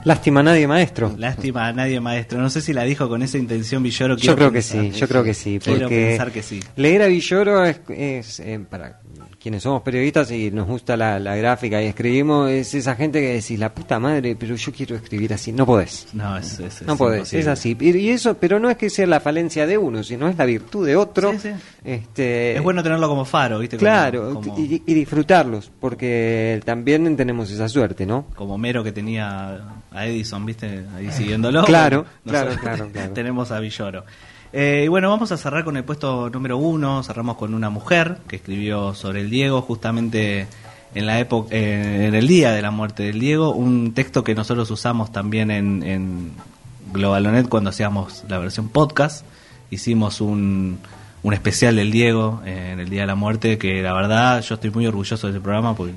Lástima 0.03 0.41
a 0.41 0.43
nadie, 0.43 0.67
maestro. 0.67 1.13
Lástima 1.17 1.67
a 1.67 1.73
nadie, 1.73 1.99
maestro. 1.99 2.39
No 2.39 2.49
sé 2.49 2.61
si 2.61 2.73
la 2.73 2.83
dijo 2.83 3.07
con 3.07 3.21
esa 3.23 3.37
intención 3.37 3.81
Villoro. 3.83 4.17
Yo 4.17 4.35
creo 4.35 4.49
que 4.49 4.59
pensar. 4.59 4.81
sí, 4.81 4.91
yo 4.91 5.07
creo 5.07 5.23
que 5.23 5.33
sí, 5.33 5.59
porque 5.63 5.87
pensar 5.87 6.31
que 6.31 6.43
sí. 6.43 6.59
leer 6.75 7.03
a 7.03 7.07
Villoro 7.07 7.63
es, 7.63 7.79
es, 7.89 8.39
eh, 8.39 8.59
para 8.69 8.99
quienes 9.39 9.63
somos 9.63 9.81
periodistas 9.81 10.31
y 10.31 10.51
nos 10.51 10.67
gusta 10.67 10.95
la, 10.97 11.19
la 11.19 11.35
gráfica 11.35 11.81
y 11.81 11.87
escribimos, 11.87 12.49
es 12.49 12.73
esa 12.73 12.95
gente 12.95 13.19
que 13.21 13.33
decís, 13.33 13.57
la 13.59 13.73
puta 13.73 13.99
madre, 13.99 14.35
pero 14.35 14.55
yo 14.55 14.71
quiero 14.71 14.95
escribir 14.95 15.33
así, 15.33 15.51
no 15.51 15.65
podés. 15.65 16.07
No, 16.13 16.37
es, 16.37 16.59
es- 16.59 16.81
es 16.81 16.87
No 16.87 16.95
podés, 16.97 17.19
imposible. 17.19 17.41
es 17.41 17.47
así. 17.47 17.77
Y, 17.79 17.97
y 17.97 18.09
eso, 18.09 18.35
pero 18.37 18.59
no 18.59 18.69
es 18.69 18.77
que 18.77 18.89
sea 18.89 19.07
la 19.07 19.19
falencia 19.19 19.65
de 19.67 19.77
uno, 19.77 20.03
sino 20.03 20.27
es 20.29 20.37
la 20.37 20.45
virtud 20.45 20.85
de 20.85 20.95
otro. 20.95 21.31
Sí, 21.33 21.39
sí. 21.43 21.49
Este, 21.83 22.55
Es 22.55 22.63
bueno 22.63 22.81
tenerlo 22.83 23.07
como 23.09 23.25
faro, 23.25 23.59
¿viste? 23.59 23.77
Claro, 23.77 24.33
Como, 24.35 24.57
y, 24.57 24.81
y 24.85 24.93
disfrutarlos, 24.93 25.71
porque 25.79 26.61
también 26.65 27.15
tenemos 27.17 27.51
esa 27.51 27.67
suerte, 27.69 28.05
¿no? 28.05 28.25
como 28.35 28.57
Mero 28.57 28.83
que 28.83 28.91
tenía 28.91 29.59
a 29.91 30.05
Edison, 30.07 30.45
¿viste? 30.45 30.85
Ahí 30.95 31.11
siguiéndolo. 31.11 31.63
Claro, 31.65 32.05
claro, 32.25 32.51
claro. 32.61 32.89
Tenemos 33.13 33.51
a 33.51 33.59
Villoro. 33.59 34.05
Eh, 34.53 34.83
y 34.85 34.87
bueno, 34.87 35.09
vamos 35.09 35.31
a 35.31 35.37
cerrar 35.37 35.63
con 35.63 35.75
el 35.77 35.83
puesto 35.83 36.29
número 36.29 36.57
uno. 36.57 37.03
Cerramos 37.03 37.37
con 37.37 37.53
una 37.53 37.69
mujer 37.69 38.19
que 38.27 38.35
escribió 38.35 38.93
sobre 38.93 39.21
el 39.21 39.29
Diego, 39.29 39.61
justamente 39.63 40.47
en 40.93 41.05
la 41.07 41.19
época, 41.19 41.55
eh, 41.55 42.05
en 42.07 42.15
el 42.15 42.27
día 42.27 42.51
de 42.51 42.61
la 42.61 42.69
muerte 42.71 43.03
del 43.03 43.19
Diego, 43.19 43.51
un 43.51 43.93
texto 43.93 44.23
que 44.23 44.35
nosotros 44.35 44.69
usamos 44.69 45.11
también 45.11 45.49
en, 45.49 45.81
en 45.83 46.31
Globalonet 46.93 47.49
cuando 47.49 47.71
hacíamos 47.71 48.23
la 48.29 48.37
versión 48.37 48.69
podcast. 48.69 49.25
Hicimos 49.71 50.21
un, 50.21 50.77
un 51.23 51.33
especial 51.33 51.75
del 51.75 51.91
Diego 51.91 52.41
eh, 52.45 52.69
en 52.73 52.79
el 52.79 52.89
día 52.89 53.01
de 53.01 53.07
la 53.07 53.15
muerte, 53.15 53.57
que 53.57 53.81
la 53.81 53.93
verdad 53.93 54.41
yo 54.41 54.55
estoy 54.55 54.69
muy 54.69 54.85
orgulloso 54.85 55.27
de 55.27 55.33
ese 55.33 55.41
programa 55.41 55.75
porque 55.75 55.93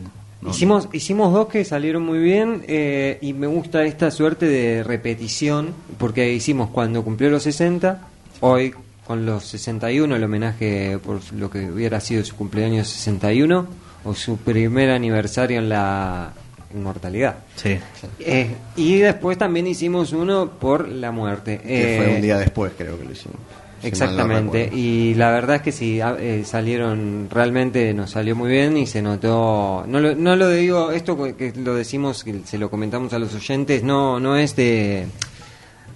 Hicimos, 0.48 0.88
hicimos 0.92 1.32
dos 1.32 1.48
que 1.48 1.64
salieron 1.64 2.04
muy 2.04 2.18
bien 2.18 2.62
eh, 2.68 3.18
y 3.20 3.32
me 3.32 3.48
gusta 3.48 3.84
esta 3.84 4.10
suerte 4.10 4.46
de 4.46 4.84
repetición 4.84 5.74
porque 5.98 6.32
hicimos 6.32 6.70
cuando 6.70 7.02
cumplió 7.02 7.30
los 7.30 7.42
60, 7.42 8.06
hoy 8.40 8.74
con 9.06 9.24
los 9.24 9.44
61, 9.44 10.16
el 10.16 10.24
homenaje 10.24 10.98
por 10.98 11.20
lo 11.34 11.48
que 11.50 11.70
hubiera 11.70 12.00
sido 12.00 12.24
su 12.24 12.34
cumpleaños 12.36 12.88
61 12.88 13.66
o 14.04 14.14
su 14.14 14.36
primer 14.38 14.90
aniversario 14.90 15.58
en 15.58 15.68
la 15.68 16.32
inmortalidad. 16.74 17.36
Sí. 17.54 17.78
Eh, 18.20 18.54
y 18.76 18.98
después 18.98 19.38
también 19.38 19.66
hicimos 19.66 20.12
uno 20.12 20.50
por 20.50 20.88
la 20.88 21.12
muerte. 21.12 21.58
Que 21.58 21.94
Eh, 21.94 21.98
fue 22.04 22.14
un 22.16 22.22
día 22.22 22.38
después, 22.38 22.72
creo 22.76 22.98
que 22.98 23.04
lo 23.04 23.12
hicimos. 23.12 23.36
si 23.38 23.42
mal 23.42 23.82
no 23.82 23.86
Exactamente, 23.88 24.70
y 24.74 25.14
la 25.14 25.30
verdad 25.30 25.56
es 25.56 25.62
que 25.62 25.70
sí, 25.72 26.00
a- 26.00 26.16
eh, 26.18 26.42
salieron, 26.44 27.28
realmente 27.30 27.92
nos 27.94 28.10
salió 28.10 28.34
muy 28.34 28.50
bien 28.50 28.76
y 28.76 28.86
se 28.86 29.02
notó, 29.02 29.84
no 29.86 30.00
lo, 30.00 30.14
no 30.16 30.34
lo 30.34 30.48
digo, 30.50 30.90
esto 30.90 31.16
que 31.36 31.52
lo 31.56 31.74
decimos, 31.74 32.24
que 32.24 32.40
se 32.44 32.58
lo 32.58 32.68
comentamos 32.70 33.12
a 33.12 33.18
los 33.20 33.34
oyentes, 33.34 33.84
no, 33.84 34.18
no 34.18 34.36
es 34.36 34.56
de, 34.56 35.06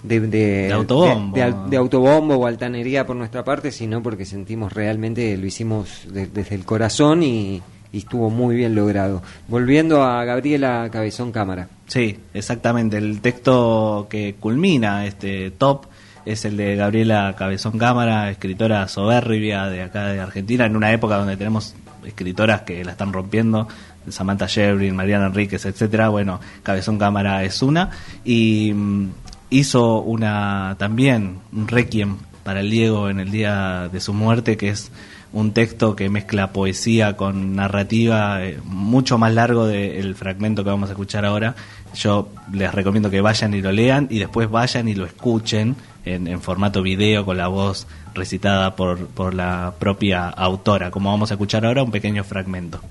de, 0.03 0.19
de, 0.21 0.27
De 0.67 0.73
autobombo. 0.73 1.37
de- 1.69 1.77
autobombo 1.77 2.35
o 2.35 2.47
altanería 2.47 3.05
por 3.05 3.15
nuestra 3.15 3.43
parte, 3.43 3.71
sino 3.71 4.01
porque 4.01 4.25
sentimos 4.25 4.73
realmente, 4.73 5.37
lo 5.37 5.45
hicimos 5.45 6.05
de- 6.11 6.27
desde 6.27 6.55
el 6.55 6.65
corazón 6.65 7.23
y, 7.23 7.61
y 7.91 7.97
estuvo 7.99 8.29
muy 8.29 8.55
bien 8.55 8.73
logrado. 8.75 9.21
Volviendo 9.47 10.03
a 10.03 10.23
Gabriela 10.25 10.89
Cabezón 10.91 11.31
Cámara. 11.31 11.67
Sí, 11.87 12.17
exactamente. 12.33 12.97
El 12.97 13.21
texto 13.21 14.07
que 14.09 14.35
culmina 14.39 15.05
este 15.05 15.51
top 15.51 15.85
es 16.25 16.45
el 16.45 16.55
de 16.57 16.75
Gabriela 16.75 17.35
Cabezón 17.37 17.77
Cámara, 17.77 18.29
escritora 18.29 18.87
soberbia 18.87 19.65
de 19.67 19.83
acá 19.83 20.07
de 20.07 20.19
Argentina, 20.19 20.65
en 20.65 20.75
una 20.75 20.91
época 20.93 21.17
donde 21.17 21.35
tenemos 21.37 21.75
escritoras 22.05 22.61
que 22.61 22.83
la 22.83 22.91
están 22.91 23.11
rompiendo, 23.13 23.67
Samantha 24.09 24.47
Shevrin, 24.47 24.95
Mariana 24.95 25.27
Enríquez, 25.27 25.65
etcétera. 25.65 26.09
Bueno, 26.09 26.39
Cabezón 26.63 26.97
Cámara 26.97 27.43
es 27.43 27.61
una 27.61 27.89
y 28.23 28.71
mm, 28.73 29.09
hizo 29.51 30.01
una 30.01 30.75
también 30.79 31.37
un 31.53 31.67
requiem 31.67 32.17
para 32.43 32.61
el 32.61 32.71
Diego 32.71 33.09
en 33.09 33.19
el 33.19 33.29
día 33.29 33.89
de 33.91 33.99
su 33.99 34.13
muerte 34.13 34.57
que 34.57 34.69
es 34.69 34.91
un 35.33 35.53
texto 35.53 35.95
que 35.95 36.09
mezcla 36.09 36.51
poesía 36.51 37.15
con 37.15 37.55
narrativa, 37.55 38.43
eh, 38.43 38.59
mucho 38.65 39.17
más 39.17 39.33
largo 39.33 39.65
del 39.65 40.15
fragmento 40.15 40.63
que 40.63 40.69
vamos 40.69 40.89
a 40.89 40.93
escuchar 40.93 41.25
ahora. 41.25 41.55
Yo 41.93 42.29
les 42.51 42.73
recomiendo 42.73 43.09
que 43.09 43.21
vayan 43.21 43.53
y 43.53 43.61
lo 43.61 43.71
lean 43.71 44.07
y 44.09 44.19
después 44.19 44.49
vayan 44.49 44.87
y 44.87 44.95
lo 44.95 45.05
escuchen 45.05 45.75
en, 46.03 46.41
formato 46.41 46.81
video 46.81 47.25
con 47.25 47.37
la 47.37 47.47
voz 47.47 47.87
recitada 48.13 48.75
por, 48.75 49.07
por 49.07 49.33
la 49.33 49.73
propia 49.77 50.27
autora, 50.27 50.91
como 50.91 51.11
vamos 51.11 51.31
a 51.31 51.35
escuchar 51.35 51.65
ahora 51.65 51.83
un 51.83 51.91
pequeño 51.91 52.23
fragmento. 52.23 52.81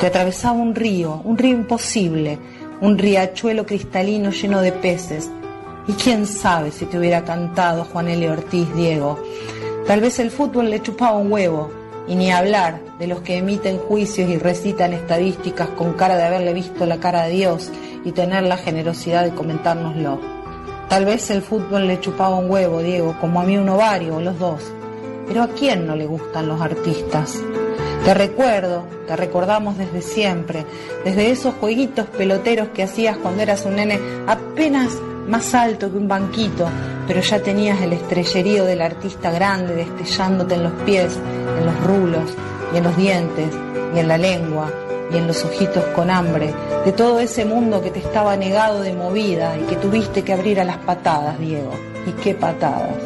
Te 0.00 0.06
atravesaba 0.06 0.54
un 0.54 0.74
río, 0.74 1.20
un 1.24 1.38
río 1.38 1.54
imposible, 1.56 2.38
un 2.80 2.98
riachuelo 2.98 3.64
cristalino 3.64 4.30
lleno 4.30 4.60
de 4.60 4.72
peces. 4.72 5.30
Y 5.88 5.92
quién 5.92 6.26
sabe 6.26 6.72
si 6.72 6.86
te 6.86 6.98
hubiera 6.98 7.24
cantado 7.24 7.84
Juan 7.84 8.08
L. 8.08 8.30
Ortiz, 8.30 8.74
Diego. 8.74 9.22
Tal 9.86 10.00
vez 10.00 10.18
el 10.18 10.30
fútbol 10.30 10.70
le 10.70 10.82
chupaba 10.82 11.16
un 11.16 11.30
huevo, 11.30 11.70
y 12.08 12.14
ni 12.14 12.30
hablar 12.30 12.80
de 12.98 13.06
los 13.06 13.20
que 13.20 13.36
emiten 13.36 13.78
juicios 13.78 14.28
y 14.28 14.38
recitan 14.38 14.92
estadísticas 14.92 15.68
con 15.70 15.94
cara 15.94 16.16
de 16.16 16.24
haberle 16.24 16.52
visto 16.52 16.86
la 16.86 16.98
cara 16.98 17.24
a 17.24 17.28
Dios 17.28 17.70
y 18.04 18.12
tener 18.12 18.44
la 18.44 18.56
generosidad 18.56 19.24
de 19.24 19.34
comentárnoslo. 19.34 20.20
Tal 20.88 21.04
vez 21.04 21.30
el 21.30 21.42
fútbol 21.42 21.88
le 21.88 22.00
chupaba 22.00 22.36
un 22.36 22.50
huevo, 22.50 22.80
Diego, 22.80 23.16
como 23.20 23.40
a 23.40 23.44
mí 23.44 23.56
un 23.56 23.68
ovario 23.68 24.16
o 24.16 24.20
los 24.20 24.38
dos. 24.38 24.62
Pero 25.26 25.42
¿a 25.42 25.48
quién 25.48 25.86
no 25.86 25.96
le 25.96 26.06
gustan 26.06 26.46
los 26.46 26.60
artistas? 26.60 27.42
Te 28.04 28.14
recuerdo, 28.14 28.84
te 29.08 29.16
recordamos 29.16 29.76
desde 29.76 30.00
siempre, 30.00 30.64
desde 31.04 31.32
esos 31.32 31.54
jueguitos 31.54 32.06
peloteros 32.06 32.68
que 32.68 32.84
hacías 32.84 33.16
cuando 33.16 33.42
eras 33.42 33.66
un 33.66 33.74
nene 33.74 33.98
apenas 34.28 34.96
más 35.28 35.54
alto 35.54 35.90
que 35.90 35.96
un 35.96 36.08
banquito, 36.08 36.68
pero 37.06 37.20
ya 37.20 37.40
tenías 37.40 37.80
el 37.82 37.92
estrellerío 37.92 38.64
del 38.64 38.82
artista 38.82 39.30
grande 39.30 39.74
destellándote 39.74 40.54
en 40.54 40.62
los 40.62 40.72
pies, 40.84 41.18
en 41.58 41.66
los 41.66 41.80
rulos, 41.84 42.34
y 42.72 42.78
en 42.78 42.84
los 42.84 42.96
dientes, 42.96 43.48
y 43.94 43.98
en 43.98 44.08
la 44.08 44.18
lengua, 44.18 44.70
y 45.12 45.16
en 45.16 45.26
los 45.26 45.44
ojitos 45.44 45.84
con 45.94 46.10
hambre, 46.10 46.52
de 46.84 46.92
todo 46.92 47.20
ese 47.20 47.44
mundo 47.44 47.82
que 47.82 47.90
te 47.90 48.00
estaba 48.00 48.36
negado 48.36 48.80
de 48.80 48.92
movida 48.92 49.56
y 49.56 49.66
que 49.66 49.76
tuviste 49.76 50.22
que 50.22 50.32
abrir 50.32 50.60
a 50.60 50.64
las 50.64 50.78
patadas, 50.78 51.38
Diego. 51.38 51.72
¿Y 52.06 52.12
qué 52.22 52.34
patadas? 52.34 52.96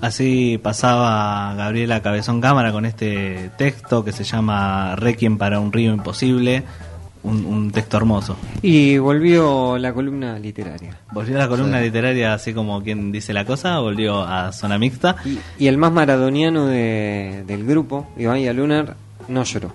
Así 0.00 0.58
pasaba 0.58 1.54
Gabriela 1.54 2.00
Cabezón 2.00 2.40
Cámara 2.40 2.72
con 2.72 2.86
este 2.86 3.50
texto 3.58 4.02
que 4.02 4.12
se 4.12 4.24
llama 4.24 4.96
Requiem 4.96 5.36
para 5.36 5.60
un 5.60 5.72
río 5.72 5.92
imposible, 5.92 6.64
un, 7.22 7.44
un 7.44 7.70
texto 7.70 7.96
hermoso. 7.96 8.36
Y 8.62 8.98
volvió 8.98 9.76
la 9.78 9.92
columna 9.92 10.38
literaria. 10.38 10.96
Volvió 11.12 11.36
la 11.38 11.48
columna 11.48 11.80
literaria 11.80 12.34
así 12.34 12.52
como 12.54 12.82
quien 12.82 13.12
dice 13.12 13.32
la 13.32 13.44
cosa, 13.44 13.78
volvió 13.80 14.22
a 14.22 14.52
zona 14.52 14.78
mixta. 14.78 15.16
Y, 15.24 15.38
y 15.64 15.66
el 15.68 15.76
más 15.78 15.92
maradoniano 15.92 16.66
de- 16.66 17.44
del 17.46 17.64
grupo, 17.66 18.08
Iván 18.16 18.44
Lunar, 18.56 18.96
no 19.28 19.44
lloró. 19.44 19.72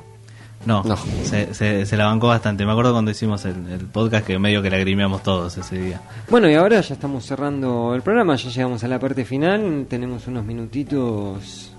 No, 0.65 0.81
No. 0.83 0.97
Se, 1.23 1.53
se- 1.53 1.85
se 1.85 1.95
la 1.97 2.07
bancó 2.07 2.25
bastante. 2.27 2.65
Me 2.65 2.71
acuerdo 2.71 2.91
cuando 2.93 3.11
hicimos 3.11 3.45
el, 3.45 3.55
el 3.71 3.85
podcast 3.85 4.25
que 4.25 4.39
medio 4.39 4.63
que 4.63 4.71
lagrimeamos 4.71 5.21
todos 5.21 5.55
ese 5.57 5.77
día. 5.79 6.01
Bueno, 6.27 6.49
y 6.49 6.55
ahora 6.55 6.81
ya 6.81 6.95
estamos 6.95 7.23
cerrando 7.23 7.93
el 7.93 8.01
programa, 8.01 8.35
ya 8.35 8.49
llegamos 8.49 8.83
a 8.83 8.87
la 8.87 8.97
parte 8.97 9.25
final, 9.25 9.85
tenemos 9.87 10.25
unos 10.25 10.43
minutitos 10.43 11.71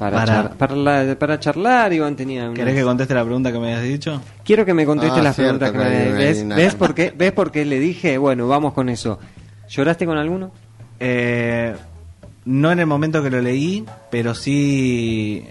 para, 0.00 0.16
Para- 0.16 0.32
char- 0.48 0.56
para, 0.56 0.74
la- 0.76 1.14
para 1.18 1.38
charlar. 1.38 1.92
Iván 1.92 2.16
tenía 2.16 2.44
unas- 2.46 2.54
¿Querés 2.56 2.74
que 2.74 2.82
conteste 2.82 3.14
la 3.14 3.22
pregunta 3.22 3.52
que 3.52 3.58
me 3.58 3.66
habías 3.74 3.82
dicho? 3.88 4.20
Quiero 4.44 4.64
que 4.64 4.72
me 4.72 4.86
conteste 4.86 5.20
Ah, 5.20 5.22
las 5.22 5.36
cierto, 5.36 5.58
preguntas 5.58 5.72
que 5.84 5.90
me 5.90 5.96
hay- 6.06 6.12
¿Ves, 6.12 6.48
¿ves, 6.48 6.74
por 6.74 6.94
qué, 6.94 7.12
¿Ves 7.16 7.32
por 7.32 7.52
qué 7.52 7.64
le 7.66 7.78
dije? 7.78 8.16
Bueno, 8.16 8.48
vamos 8.48 8.72
con 8.72 8.88
eso. 8.88 9.18
¿Lloraste 9.68 10.06
con 10.06 10.16
alguno? 10.16 10.50
Eh, 10.98 11.74
no 12.46 12.72
en 12.72 12.78
el 12.80 12.86
momento 12.86 13.22
que 13.22 13.28
lo 13.30 13.40
leí, 13.42 13.84
pero 14.10 14.34
sí 14.34 15.44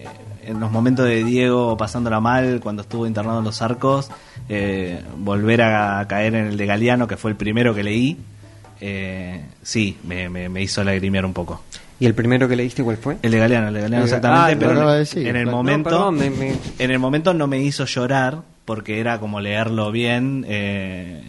en 0.43 0.59
los 0.59 0.71
momentos 0.71 1.05
de 1.05 1.23
Diego 1.23 1.77
pasándola 1.77 2.19
mal, 2.19 2.59
cuando 2.62 2.81
estuvo 2.81 3.05
internado 3.05 3.39
en 3.39 3.45
los 3.45 3.62
arcos, 3.62 4.09
eh, 4.49 4.99
volver 5.17 5.62
a 5.62 6.03
caer 6.07 6.33
en 6.33 6.47
el 6.47 6.57
de 6.57 6.65
Galeano, 6.65 7.07
que 7.07 7.17
fue 7.17 7.29
el 7.29 7.38
primero 7.38 7.75
que 7.75 7.83
leí, 7.83 8.17
eh, 8.81 9.43
sí, 9.62 9.97
me, 10.05 10.27
me- 10.27 10.49
me 10.49 10.62
hizo 10.63 10.83
lagrimear 10.83 11.23
un 11.25 11.33
poco. 11.33 11.62
¿Y 11.99 12.05
el 12.05 12.13
primero 12.13 12.47
que 12.47 12.55
leíste 12.55 12.83
cuál 12.83 12.97
fue? 12.97 13.17
El 13.21 13.31
de 13.31 13.39
Galeano, 13.39 13.67
el 13.67 13.73
de 13.73 13.81
Galeano 13.81 14.05
exactamente, 14.05 14.53
ah, 14.53 14.57
pero 14.59 15.29
en, 15.29 15.35
el 15.35 15.47
momento... 15.47 15.89
No, 15.89 15.97
perdón, 15.97 16.15
me- 16.15 16.29
me- 16.29 16.55
En 16.79 16.91
el 16.91 16.99
momento 16.99 17.33
no 17.33 17.47
me 17.47 17.59
hizo 17.62 17.85
llorar 17.85 18.39
porque 18.65 18.99
era 18.99 19.19
como 19.19 19.41
leerlo 19.41 19.91
bien, 19.91 20.45
eh, 20.47 21.21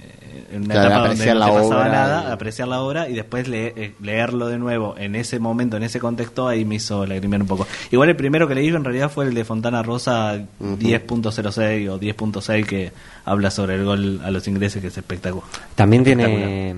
en 0.52 0.64
una 0.64 0.74
Claro, 0.74 0.88
etapa 0.88 1.08
donde 1.08 1.14
apreciar 1.14 1.34
no 1.36 1.40
la 1.40 1.46
te 1.46 1.52
pasaba 1.52 1.80
obra 1.80 1.88
nada, 1.92 2.24
y- 2.28 2.32
apreciar 2.32 2.68
la 2.68 2.80
obra 2.82 3.08
y 3.08 3.14
después 3.14 3.48
le- 3.48 3.72
eh, 3.76 3.94
leerlo 4.00 4.46
de 4.48 4.58
nuevo 4.58 4.94
en 4.98 5.14
ese 5.16 5.38
momento, 5.40 5.76
en 5.76 5.82
ese 5.82 5.98
contexto, 5.98 6.46
ahí 6.46 6.64
me 6.64 6.76
hizo 6.76 7.04
lagrimear 7.06 7.42
un 7.42 7.48
poco. 7.48 7.66
Igual 7.90 8.10
el 8.10 8.16
primero 8.16 8.46
que 8.46 8.54
leí 8.54 8.68
en 8.68 8.84
realidad 8.84 9.10
fue 9.10 9.24
el 9.24 9.34
de 9.34 9.44
Fontana 9.44 9.82
Rosa 9.82 10.38
10.06 10.60 11.88
o 11.88 11.98
10.6 11.98 12.64
que 12.66 12.92
habla 13.24 13.50
sobre 13.50 13.74
el 13.76 13.84
gol 13.84 14.20
a 14.24 14.30
los 14.30 14.46
ingleses 14.48 14.80
que 14.80 14.88
es 14.88 14.96
espectacular. 14.98 15.48
También 15.74 16.04
tiene... 16.04 16.74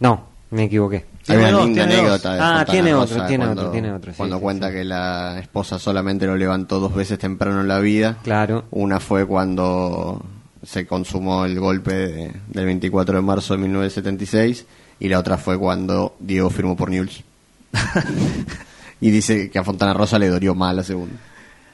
No, 0.00 0.24
me 0.50 0.64
equivoqué. 0.64 1.04
Hay 1.28 1.36
una 1.36 1.46
Tiene 1.46 1.52
dos, 1.52 1.66
linda 1.66 1.86
tiene 1.86 1.94
dos. 1.96 2.02
anécdota 2.10 2.32
de 2.34 2.40
Ah, 2.40 2.64
tiene 2.70 2.92
Rosa 2.92 3.14
otro, 3.14 3.26
tiene 3.26 3.44
cuando- 3.44 3.60
otro, 3.62 3.72
tiene 3.72 3.92
otro, 3.92 4.12
sí, 4.12 4.16
cuando 4.16 4.36
sí, 4.36 4.42
cuenta 4.42 4.68
sí. 4.68 4.72
que 4.74 4.84
la 4.84 5.38
esposa 5.40 5.78
solamente 5.78 6.26
lo 6.26 6.36
levantó 6.36 6.78
dos 6.78 6.94
veces 6.94 7.18
temprano 7.18 7.60
en 7.60 7.68
la 7.68 7.80
vida. 7.80 8.18
Claro. 8.22 8.64
Una 8.70 9.00
fue 9.00 9.26
cuando 9.26 10.24
se 10.64 10.86
consumó 10.86 11.44
el 11.44 11.58
golpe 11.58 11.94
de- 11.94 12.32
del 12.48 12.64
24 12.66 13.16
de 13.16 13.22
marzo 13.22 13.54
de 13.54 13.60
1976 13.60 14.66
y 15.00 15.08
la 15.08 15.18
otra 15.18 15.36
fue 15.36 15.58
cuando 15.58 16.14
Diego 16.20 16.48
firmó 16.50 16.76
por 16.76 16.90
Newell's. 16.90 17.22
y 19.00 19.10
dice 19.10 19.50
que 19.50 19.58
a 19.58 19.64
Fontana 19.64 19.94
Rosa 19.94 20.18
le 20.18 20.28
dolió 20.28 20.54
más 20.54 20.74
la 20.74 20.82
segunda. 20.82 21.14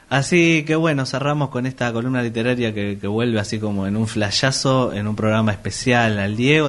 Así 0.08 0.64
que 0.66 0.76
bueno, 0.76 1.06
cerramos 1.06 1.48
con 1.48 1.64
esta 1.64 1.90
columna 1.90 2.22
literaria 2.22 2.74
que, 2.74 2.98
que 3.00 3.06
vuelve 3.06 3.40
así 3.40 3.58
como 3.58 3.86
en 3.86 3.96
un 3.96 4.06
flayazo, 4.06 4.92
en 4.92 5.06
un 5.08 5.16
programa 5.16 5.52
especial 5.52 6.18
al 6.18 6.36
Diego. 6.36 6.60